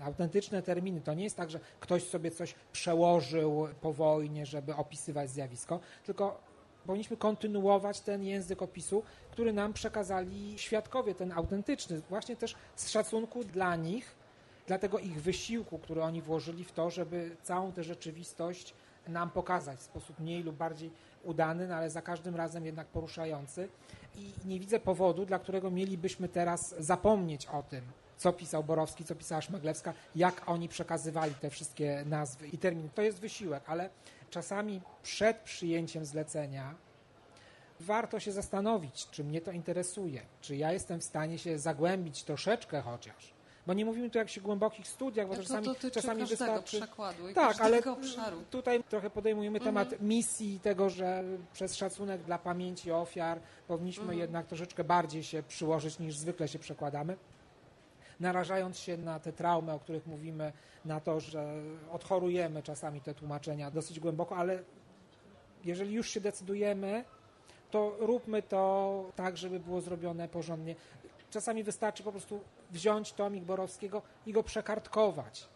autentyczne 0.01 0.63
terminy. 0.63 1.01
To 1.01 1.15
nie 1.15 1.25
jest 1.25 1.37
tak, 1.37 1.51
że 1.51 1.61
ktoś 1.81 2.05
sobie 2.05 2.31
coś 2.31 2.55
przełożył 2.73 3.69
po 3.81 3.93
wojnie, 3.93 4.47
żeby 4.47 4.75
opisywać 4.75 5.31
zjawisko, 5.31 5.81
tylko 6.05 6.41
powinniśmy 6.87 7.17
kontynuować 7.17 8.01
ten 8.01 8.25
język 8.25 8.63
opisu, 8.63 9.03
który 9.31 9.53
nam 9.53 9.73
przekazali 9.73 10.59
świadkowie, 10.59 11.15
ten 11.15 11.33
autentyczny, 11.33 12.01
właśnie 12.09 12.37
też 12.37 12.55
z 12.77 12.91
szacunku 12.91 13.45
dla 13.45 13.77
nich, 13.77 14.15
dla 14.67 14.79
tego 14.79 14.99
ich 14.99 15.23
wysiłku, 15.23 15.79
który 15.79 16.03
oni 16.03 16.23
włożyli 16.23 16.65
w 16.65 16.73
to, 16.73 16.91
żeby 16.91 17.37
całą 17.43 17.73
tę 17.73 17.85
rzeczywistość 17.85 18.75
nam 19.09 19.31
pokazać 19.31 19.79
w 19.79 19.83
sposób 19.83 20.21
mniej 20.21 20.43
lub 20.43 20.57
bardziej 20.57 20.91
udany, 21.25 21.69
no 21.69 21.75
ale 21.75 21.91
za 21.91 22.03
każdym 22.03 22.37
razem 22.37 22.67
jednak 22.67 22.87
poruszający. 22.87 23.69
I 24.15 24.33
nie 24.45 24.61
widzę 24.61 24.81
powodu, 24.81 25.27
dla 25.27 25.39
którego 25.39 25.71
mielibyśmy 25.71 26.29
teraz 26.29 26.75
zapomnieć 26.79 27.47
o 27.47 27.63
tym, 27.63 27.83
co 28.17 28.33
pisał 28.33 28.65
Borowski, 28.65 29.05
co 29.05 29.15
pisała 29.15 29.41
Szmeglewska, 29.43 29.95
jak 30.17 30.43
oni 30.49 30.69
przekazywali 30.69 31.35
te 31.35 31.51
wszystkie 31.51 32.03
nazwy 32.07 32.49
i 32.49 32.59
terminy. 32.59 32.89
To 32.95 33.03
jest 33.03 33.21
wysiłek, 33.21 33.63
ale 33.67 33.91
czasami 34.31 34.81
przed 35.03 35.37
przyjęciem 35.37 36.05
zlecenia 36.05 36.75
warto 37.81 38.21
się 38.21 38.33
zastanowić, 38.33 39.07
czy 39.11 39.25
mnie 39.25 39.41
to 39.41 39.53
interesuje, 39.53 40.21
czy 40.41 40.57
ja 40.57 40.73
jestem 40.73 41.01
w 41.01 41.05
stanie 41.05 41.39
się 41.39 41.59
zagłębić 41.59 42.23
troszeczkę 42.25 42.81
chociaż 42.81 43.35
Bo 43.67 43.75
nie 43.75 43.85
mówimy 43.85 44.11
tu 44.11 44.19
o 44.19 44.21
jakichś 44.21 44.39
głębokich 44.41 44.89
studiach, 44.89 45.29
bo 45.29 45.35
to 45.37 45.43
czasami, 45.43 45.67
dotyczy 45.67 45.91
czasami 45.91 46.25
wystarczy... 46.27 46.77
przekładu 46.77 47.29
i 47.29 47.35
Tak, 47.35 47.61
ale 47.61 47.85
obszaru. 47.85 48.43
tutaj 48.51 48.85
trochę 48.85 49.11
podejmujemy 49.11 49.59
Mhm. 49.59 49.75
temat 49.75 50.01
misji 50.01 50.61
tego, 50.61 50.91
że 50.91 51.25
przez 51.53 51.75
szacunek 51.77 52.23
dla 52.23 52.39
pamięci 52.39 52.93
ofiar 52.93 53.41
powinniśmy 53.69 54.03
Mhm. 54.03 54.19
jednak 54.21 54.47
troszeczkę 54.47 54.85
bardziej 54.85 55.23
się 55.25 55.43
przyłożyć 55.43 55.99
niż 55.99 56.17
zwykle 56.17 56.49
się 56.49 56.59
przekładamy. 56.59 57.17
Narażając 58.21 58.79
się 58.79 58.97
na 58.97 59.21
te 59.21 59.33
traumy, 59.33 59.73
o 59.73 59.79
których 59.79 60.07
mówimy, 60.07 60.53
na 60.85 61.01
to, 61.01 61.21
że 61.21 61.63
odchorujemy 61.93 62.63
czasami 62.63 63.01
te 63.01 63.15
tłumaczenia 63.15 63.71
dosyć 63.71 64.01
głęboko, 64.01 64.37
ale 64.37 64.63
jeżeli 65.65 65.95
już 65.95 66.11
się 66.11 66.21
decydujemy, 66.21 67.05
to 67.71 67.97
róbmy 67.99 68.43
to 68.43 69.05
tak, 69.17 69.37
żeby 69.37 69.61
było 69.61 69.81
zrobione 69.81 70.29
porządnie. 70.29 70.75
Czasami 71.31 71.65
wystarczy 71.65 72.03
po 72.03 72.13
prostu 72.13 72.41
wziąć 72.71 73.13
tomik 73.13 73.45
Borowskiego 73.45 74.03
i 74.27 74.33
go 74.33 74.43
przekartkować. 74.43 75.49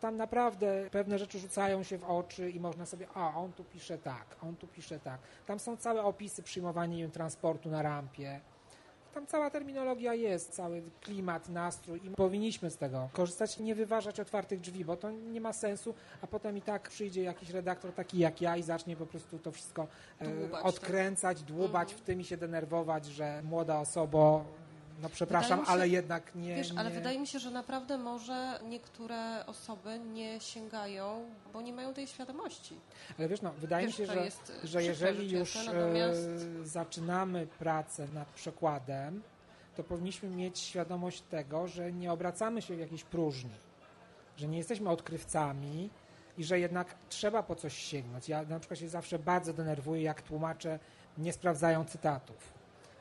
Tam 0.00 0.16
naprawdę 0.16 0.88
pewne 0.90 1.18
rzeczy 1.18 1.38
rzucają 1.38 1.82
się 1.82 1.98
w 1.98 2.04
oczy 2.04 2.50
i 2.50 2.60
można 2.60 2.86
sobie, 2.86 3.06
a 3.14 3.34
on 3.34 3.52
tu 3.52 3.64
pisze 3.64 3.98
tak, 3.98 4.36
on 4.42 4.56
tu 4.56 4.66
pisze 4.66 5.00
tak. 5.00 5.20
Tam 5.46 5.58
są 5.58 5.76
całe 5.76 6.02
opisy 6.02 6.42
przyjmowania 6.42 7.08
transportu 7.08 7.70
na 7.70 7.82
rampie. 7.82 8.40
Tam 9.14 9.26
cała 9.26 9.50
terminologia 9.50 10.14
jest, 10.14 10.52
cały 10.52 10.82
klimat, 11.00 11.48
nastrój 11.48 12.00
i 12.06 12.10
powinniśmy 12.10 12.70
z 12.70 12.76
tego 12.76 13.08
korzystać, 13.12 13.58
nie 13.58 13.74
wyważać 13.74 14.20
otwartych 14.20 14.60
drzwi, 14.60 14.84
bo 14.84 14.96
to 14.96 15.10
nie 15.10 15.40
ma 15.40 15.52
sensu, 15.52 15.94
a 16.22 16.26
potem 16.26 16.56
i 16.56 16.62
tak 16.62 16.88
przyjdzie 16.88 17.22
jakiś 17.22 17.50
redaktor 17.50 17.92
taki 17.92 18.18
jak 18.18 18.40
ja 18.40 18.56
i 18.56 18.62
zacznie 18.62 18.96
po 18.96 19.06
prostu 19.06 19.38
to 19.38 19.52
wszystko 19.52 19.86
e, 20.18 20.24
Dłubać, 20.28 20.50
tak. 20.52 20.64
odkręcać, 20.66 21.42
dłubać 21.42 21.88
Mhm. 21.88 21.98
w 21.98 22.00
tym 22.06 22.20
i 22.20 22.24
się 22.24 22.36
denerwować, 22.36 23.06
że 23.06 23.42
młoda 23.42 23.80
osoba, 23.80 24.44
no 25.02 25.08
przepraszam, 25.08 25.64
się- 25.64 25.70
ale 25.70 25.88
jednak 25.88 26.34
nie... 26.34 26.56
Wiesz, 26.56 26.72
ale 26.76 26.90
nie... 26.90 26.96
wydaje 26.96 27.18
mi 27.18 27.26
się, 27.26 27.38
że 27.38 27.50
naprawdę 27.50 27.98
może 27.98 28.60
niektóre 28.68 29.46
osoby 29.46 29.98
nie 29.98 30.40
sięgają, 30.40 31.24
bo 31.52 31.62
nie 31.62 31.72
mają 31.72 31.94
tej 31.94 32.06
świadomości. 32.06 32.76
Ale 33.18 33.28
wiesz, 33.28 33.42
no, 33.42 33.52
wydaje 33.52 33.86
Wiesz, 33.86 33.98
mi 33.98 34.06
się, 34.06 34.12
że, 34.12 34.30
że 34.64 34.82
jeżeli 34.82 35.30
już 35.30 35.54
natomiast- 35.66 36.28
e, 36.62 36.66
zaczynamy 36.66 37.46
pracę 37.46 38.08
nad 38.14 38.28
przekładem, 38.28 39.22
to 39.76 39.84
powinniśmy 39.84 40.28
mieć 40.28 40.58
świadomość 40.58 41.20
tego, 41.20 41.68
że 41.68 41.92
nie 41.92 42.12
obracamy 42.12 42.62
się 42.62 42.76
w 42.76 42.80
jakiejś 42.80 43.04
próżni, 43.04 43.54
że 44.36 44.48
nie 44.48 44.58
jesteśmy 44.58 44.90
odkrywcami 44.90 45.90
i 46.38 46.44
że 46.44 46.60
jednak 46.60 46.94
trzeba 47.08 47.42
po 47.42 47.54
coś 47.54 47.74
sięgnąć. 47.78 48.28
Ja 48.28 48.42
na 48.42 48.58
przykład 48.58 48.80
się 48.80 48.88
zawsze 48.88 49.18
bardzo 49.18 49.52
denerwuję, 49.52 50.02
jak 50.02 50.22
tłumacze 50.22 50.78
nie 51.18 51.32
sprawdzają 51.32 51.84
cytatów. 51.84 52.53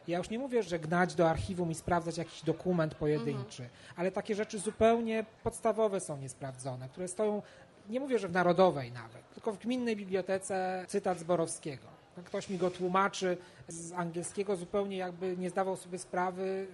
Ja 0.08 0.18
już 0.18 0.30
nie 0.30 0.40
mówię, 0.40 0.64
że 0.64 0.80
gnać 0.80 1.16
do 1.16 1.30
archiwum 1.30 1.72
i 1.72 1.76
sprawdzać 1.76 2.18
jakiś 2.18 2.42
dokument 2.42 2.96
pojedynczy, 2.96 3.70
ale 3.96 4.12
takie 4.12 4.36
rzeczy 4.36 4.60
zupełnie 4.60 5.26
podstawowe 5.44 6.00
są 6.00 6.18
niesprawdzone, 6.18 6.90
które 6.90 7.08
stoją, 7.08 7.42
nie 7.90 8.00
mówię, 8.00 8.20
że 8.20 8.28
w 8.28 8.32
narodowej 8.32 8.92
nawet, 8.92 9.34
tylko 9.34 9.52
w 9.52 9.58
gminnej 9.60 9.96
bibliotece 9.96 10.86
cytat 10.88 11.20
z 11.20 11.24
Borowskiego. 11.24 11.88
No, 12.18 12.24
Ktoś 12.24 12.50
mi 12.50 12.58
go 12.58 12.72
tłumaczy 12.72 13.38
z 13.68 13.92
angielskiego 13.92 14.56
zupełnie 14.56 14.98
jakby 14.98 15.38
nie 15.38 15.50
zdawał 15.50 15.78
sobie 15.78 16.00
sprawy, 16.00 16.68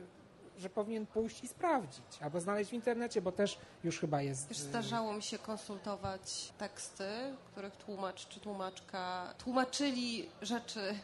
że 0.57 0.69
powinien 0.69 1.05
pójść 1.05 1.43
i 1.43 1.47
sprawdzić, 1.47 2.21
albo 2.21 2.39
znaleźć 2.39 2.69
w 2.69 2.73
internecie, 2.73 3.21
bo 3.21 3.31
też 3.31 3.57
już 3.83 3.99
chyba 3.99 4.21
jest... 4.21 4.49
Wiesz, 4.49 4.59
y, 4.59 4.61
zdarzało 4.61 5.13
mi 5.13 5.23
się 5.23 5.39
konsultować 5.39 6.53
teksty, 6.57 7.03
których 7.51 7.75
tłumacz 7.75 8.27
czy 8.27 8.39
tłumaczka 8.39 9.33
tłumaczyli 9.37 10.29
rzeczy 10.41 10.95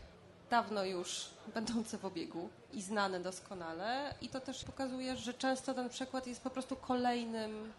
dawno 0.49 0.85
już 0.85 1.29
będące 1.53 1.97
w 1.97 2.05
obiegu 2.05 2.49
i 2.73 2.81
znane 2.81 3.19
doskonale. 3.19 4.13
I 4.21 4.29
to 4.29 4.39
też 4.39 4.63
pokazuje, 4.63 5.15
że 5.15 5.33
często 5.33 5.73
ten 5.73 5.89
przekład 5.89 6.27
jest 6.27 6.41
po 6.41 6.49
prostu 6.49 6.75
kolejnym, 6.75 7.73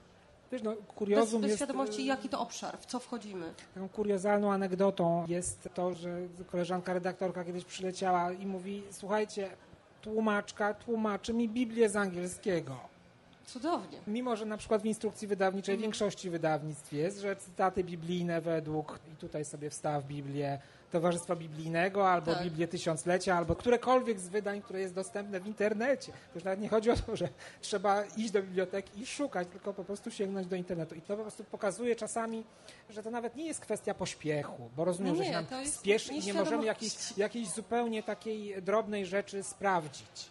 Wiesz, 0.52 0.62
no, 0.62 0.70
bez, 0.70 0.81
kuriozum 0.87 1.40
bez 1.42 1.48
jest, 1.48 1.59
świadomości, 1.59 2.02
y, 2.02 2.05
jaki 2.05 2.29
to 2.29 2.40
obszar, 2.40 2.79
w 2.79 2.87
co 2.87 2.98
wchodzimy. 2.98 3.55
Taką 3.74 3.88
kuriozalną 3.88 4.52
anegdotą 4.52 5.24
jest 5.29 5.68
to, 5.74 5.94
że 5.94 6.18
koleżanka 6.50 6.92
redaktorka 6.92 7.44
kiedyś 7.44 7.64
przyleciała 7.64 8.33
i 8.33 8.46
mówi: 8.46 8.83
Słuchajcie, 8.90 9.50
tłumaczka 10.02 10.74
tłumaczy 10.74 11.35
mi 11.35 11.48
Biblię 11.48 11.88
z 11.88 11.96
angielskiego. 11.96 12.76
Cudownie. 13.46 13.98
Mimo, 14.07 14.37
że 14.37 14.44
na 14.44 14.57
przykład 14.57 14.83
w 14.83 14.87
instrukcji 14.87 15.29
wydawniczej 15.29 15.74
w 15.74 15.79
Mhm. 15.79 15.83
większości 15.83 16.31
wydawnictw 16.31 16.92
jest, 16.92 17.20
że 17.20 17.37
cytaty 17.37 17.85
biblijne 17.85 18.40
według, 18.40 18.98
i 19.12 19.16
tutaj 19.16 19.44
sobie 19.44 19.70
wstaw 19.70 20.05
Biblię 20.05 20.59
Towarzystwa 20.90 21.37
Biblijnego, 21.37 22.11
albo 22.11 22.35
Tak. 22.35 22.44
Biblię 22.44 22.68
Tysiąclecia, 22.68 23.37
albo 23.37 23.57
którekolwiek 23.57 24.20
z 24.20 24.29
wydań, 24.29 24.62
które 24.62 24.81
jest 24.81 24.94
dostępne 24.94 25.40
w 25.40 25.46
internecie. 25.46 26.12
To 26.12 26.18
już 26.35 26.44
nawet 26.44 26.61
nie 26.61 26.68
chodzi 26.68 26.90
o 26.90 26.96
to, 26.96 27.16
że 27.16 27.29
trzeba 27.61 28.05
iść 28.05 28.31
do 28.31 28.42
biblioteki 28.42 29.01
i 29.01 29.07
szukać, 29.07 29.49
tylko 29.49 29.75
po 29.75 29.85
prostu 29.85 30.11
sięgnąć 30.11 30.46
do 30.46 30.57
internetu. 30.57 30.94
I 30.94 31.03
to 31.03 31.16
po 31.16 31.22
prostu 31.22 31.44
pokazuje 31.44 31.96
czasami, 31.96 32.44
że 32.90 33.03
to 33.03 33.11
nawet 33.11 33.37
nie 33.37 33.46
jest 33.46 33.61
kwestia 33.61 33.94
pośpiechu, 33.94 34.70
bo 34.77 34.85
rozumiem, 34.85 35.14
Nie, 35.14 35.18
że 35.18 35.25
się 35.25 35.33
nam 35.33 35.66
spieszy 35.66 36.14
i 36.14 36.20
nie 36.25 36.35
możemy 36.35 36.64
jakiejś, 36.64 37.18
jakiejś 37.18 37.49
zupełnie 37.49 38.03
takiej 38.03 38.62
drobnej 38.62 39.07
rzeczy 39.07 39.42
sprawdzić. 39.42 40.31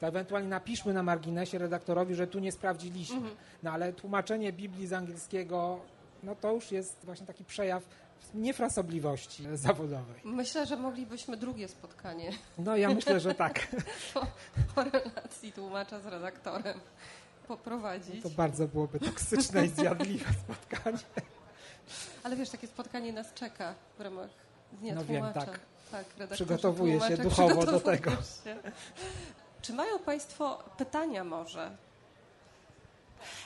To 0.00 0.06
ewentualnie 0.06 0.48
napiszmy 0.48 0.92
na 0.92 1.02
marginesie 1.02 1.58
redaktorowi, 1.58 2.14
że 2.14 2.26
tu 2.26 2.38
nie 2.38 2.52
sprawdziliśmy. 2.52 3.16
Mhm. 3.16 3.36
No 3.62 3.70
ale 3.70 3.92
tłumaczenie 3.92 4.52
Biblii 4.52 4.86
z 4.86 4.92
angielskiego, 4.92 5.80
no 6.22 6.34
to 6.34 6.52
już 6.52 6.72
jest 6.72 6.96
właśnie 7.04 7.26
taki 7.26 7.44
przejaw 7.44 7.82
niefrasobliwości 8.34 9.44
zawodowej. 9.54 10.20
Myślę, 10.24 10.66
że 10.66 10.76
moglibyśmy 10.76 11.36
drugie 11.36 11.68
spotkanie 11.68 12.30
No 12.58 12.76
ja 12.76 12.88
myślę, 12.88 13.20
że 13.20 13.34
tak. 13.34 13.68
po, 14.14 14.26
po 14.74 14.84
relacji 14.84 15.52
tłumacza 15.52 16.00
z 16.00 16.06
redaktorem 16.06 16.80
poprowadzić. 17.48 18.22
To 18.22 18.30
bardzo 18.30 18.68
byłoby 18.68 19.00
toksyczne 19.00 19.66
i 19.66 19.68
zjadliwe 19.68 20.30
spotkanie. 20.44 20.98
Ale 22.22 22.36
wiesz, 22.36 22.50
takie 22.50 22.66
spotkanie 22.66 23.12
nas 23.12 23.34
czeka 23.34 23.74
w 23.98 24.00
ramach 24.00 24.30
Dnia 24.72 24.94
No 24.94 25.04
wiem, 25.04 25.22
Tłumacza. 25.22 25.40
tak. 25.40 25.60
tak 25.90 26.06
redaktorzy 26.06 26.44
Przygotowuję 26.44 27.00
się 27.00 27.16
duchowo 27.16 27.66
do 27.66 27.80
tego. 27.80 28.10
Się. 28.10 28.56
Czy 29.62 29.72
mają 29.72 29.98
Państwo 29.98 30.64
pytania 30.76 31.24
może? 31.24 31.76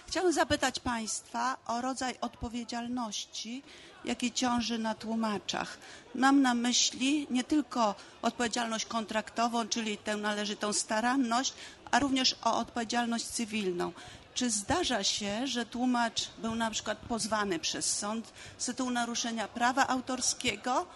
Chciałam 0.07 0.33
zapytać 0.33 0.81
Państwa 0.81 1.57
o 1.67 1.81
rodzaj 1.81 2.15
odpowiedzialności, 2.21 3.63
jaki 4.05 4.33
ciąży 4.33 4.79
na 4.79 4.95
tłumaczach. 4.95 5.79
Mam 6.15 6.43
na 6.43 6.55
myśli 6.55 7.27
nie 7.31 7.45
tylko 7.45 7.95
odpowiedzialność 8.23 8.87
kontraktową, 8.87 9.69
czyli 9.69 9.99
tę 9.99 10.17
należytą 10.17 10.73
staranność, 10.73 11.55
a 11.91 11.99
również 11.99 12.37
o 12.45 12.59
odpowiedzialność 12.59 13.25
cywilną. 13.25 13.93
Czy 14.35 14.51
zdarza 14.51 15.05
się, 15.05 15.47
że 15.47 15.67
tłumacz 15.67 16.31
był 16.39 16.55
na 16.55 16.71
przykład 16.71 16.99
pozwany 16.99 17.59
przez 17.59 17.99
sąd 17.99 18.33
z 18.59 18.67
tytułu 18.67 18.91
naruszenia 18.91 19.49
prawa 19.49 19.87
autorskiego 19.89 20.87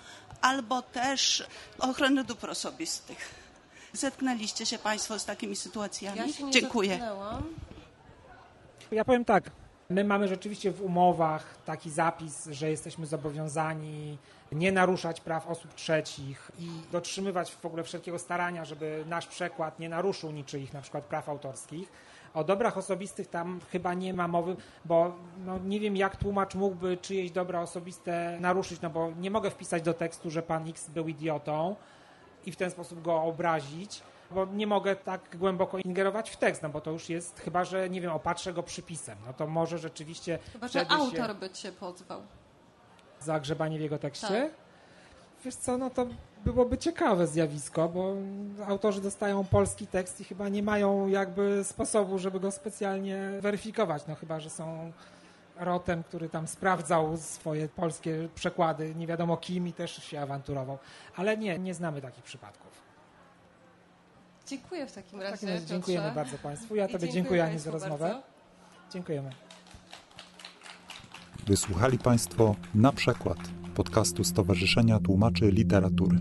albo 0.40 0.83
też 0.83 1.47
ochrony 1.79 2.25
dóbr 2.25 2.51
osobistych? 2.51 3.35
Zetknęliście 3.92 4.66
się 4.66 4.79
Państwo 4.79 5.19
z 5.19 5.25
takimi 5.25 5.57
sytuacjami? 5.57 6.19
Ja 6.19 6.33
się 6.33 6.45
nie 6.45 6.53
Dziękuję. 6.53 6.90
zetknęłam. 6.90 7.55
Ja 8.90 9.05
powiem 9.05 9.25
tak. 9.25 9.51
My 9.90 10.05
mamy 10.05 10.29
rzeczywiście 10.29 10.72
w 10.72 10.83
umowach 10.83 11.59
taki 11.64 11.90
zapis, 11.90 12.49
że 12.51 12.70
jesteśmy 12.70 13.07
zobowiązani 13.07 14.18
nie 14.53 14.72
naruszać 14.72 15.20
praw 15.20 15.46
osób 15.49 15.75
trzecich 15.75 16.51
i 16.59 16.68
dotrzymywać 16.92 17.53
w 17.53 17.66
ogóle 17.66 17.85
wszelkiego 17.85 18.18
starania, 18.18 18.64
żeby 18.64 19.05
nasz 19.09 19.27
przekład 19.27 19.79
nie 19.79 19.88
naruszył 19.88 20.31
niczyich 20.31 20.72
na 20.72 20.81
przykład 20.81 21.05
praw 21.05 21.29
autorskich. 21.29 21.92
O 22.35 22.44
dobrach 22.44 22.79
osobistych 22.79 23.27
tam 23.27 23.61
chyba 23.70 23.94
nie 23.94 24.14
ma 24.14 24.29
mowy, 24.29 24.57
bo 24.85 25.14
no, 25.44 25.59
nie 25.59 25.81
wiem 25.81 25.96
jak 25.96 26.16
tłumacz 26.16 26.55
mógłby 26.55 26.96
czyjeś 26.96 27.31
dobra 27.31 27.61
osobiste 27.61 28.38
naruszyć, 28.40 28.81
no 28.81 28.90
bo 28.90 29.11
nie 29.11 29.31
mogę 29.31 29.51
wpisać 29.51 29.83
do 29.83 29.94
tekstu, 29.94 30.31
że 30.31 30.42
pan 30.42 30.68
X 30.68 30.90
był 30.90 31.09
idiotą 31.09 31.77
i 32.46 32.53
w 32.53 32.57
ten 32.57 32.70
sposób 32.70 33.03
go 33.03 33.22
obrazić, 33.22 34.03
bo 34.31 34.47
nie 34.47 34.67
mogę 34.67 34.97
tak 34.97 35.37
głęboko 35.39 35.79
ingerować 35.79 36.31
w 36.31 36.37
tekst, 36.37 36.62
no 36.62 36.69
bo 36.69 36.81
to 36.81 36.91
już 36.91 37.09
jest, 37.09 37.41
chyba 37.41 37.65
że, 37.65 37.91
nie 37.91 38.01
wiem, 38.01 38.12
opatrzę 38.12 38.53
go 38.53 38.62
przypisem, 38.62 39.19
no 39.27 39.33
to 39.33 39.47
może 39.47 39.79
rzeczywiście 39.79 40.39
Chyba, 40.53 40.69
że 40.69 40.91
autor 40.91 41.29
się 41.29 41.35
by 41.35 41.51
Cię 41.51 41.73
pozwał. 41.73 42.23
zagrzebanie 43.20 43.79
w 43.79 43.81
jego 43.81 43.99
tekście. 43.99 44.27
Tak. 44.27 44.51
Wiesz 45.45 45.55
co, 45.55 45.79
no 45.79 45.91
to 45.91 46.07
byłoby 46.45 46.79
ciekawe 46.79 47.27
zjawisko, 47.27 47.89
bo 47.89 48.14
autorzy 48.66 49.01
dostają 49.01 49.45
polski 49.45 49.87
tekst 49.87 50.20
i 50.20 50.24
chyba 50.24 50.49
nie 50.49 50.62
mają 50.62 51.07
jakby 51.09 51.64
sposobu, 51.64 52.18
żeby 52.18 52.41
go 52.41 52.51
specjalnie 52.51 53.31
weryfikować, 53.41 54.07
no 54.09 54.14
chyba, 54.14 54.41
że 54.41 54.51
są 54.51 54.93
rotem, 55.57 56.03
który 56.03 56.29
tam 56.29 56.47
sprawdzał 56.47 57.16
swoje 57.16 57.68
polskie 57.68 58.29
przekłady, 58.35 58.95
nie 58.95 59.07
wiadomo 59.07 59.37
kim 59.37 59.68
i 59.68 59.72
też 59.72 59.97
się 60.05 60.20
awanturował. 60.20 60.79
Ale 61.16 61.37
nie, 61.37 61.59
nie 61.59 61.74
znamy 61.74 62.01
takich 62.01 62.24
przypadków. 62.24 62.66
Dziękuję 64.47 64.86
w 64.86 64.92
takim 64.92 65.18
W 65.18 65.22
razie. 65.22 65.32
takim 65.32 65.49
razie 65.49 65.61
Piotrze. 65.61 65.74
dziękujemy 65.74 66.12
bardzo 66.14 66.38
Państwu. 66.38 66.76
Ja 66.76 66.86
I 66.86 66.92
Tobie 66.92 67.09
dziękuję 67.09 67.44
Ani 67.44 67.59
za 67.59 67.70
rozmowę. 67.70 68.05
bardzo. 68.09 68.22
Dziękujemy. 68.92 69.30
Wysłuchali 71.47 71.99
Państwo 71.99 72.57
na 72.74 72.92
przykład 72.92 73.38
podcastu 73.74 74.24
Stowarzyszenia 74.24 74.99
Tłumaczy 75.01 75.51
Literatury. 75.51 76.18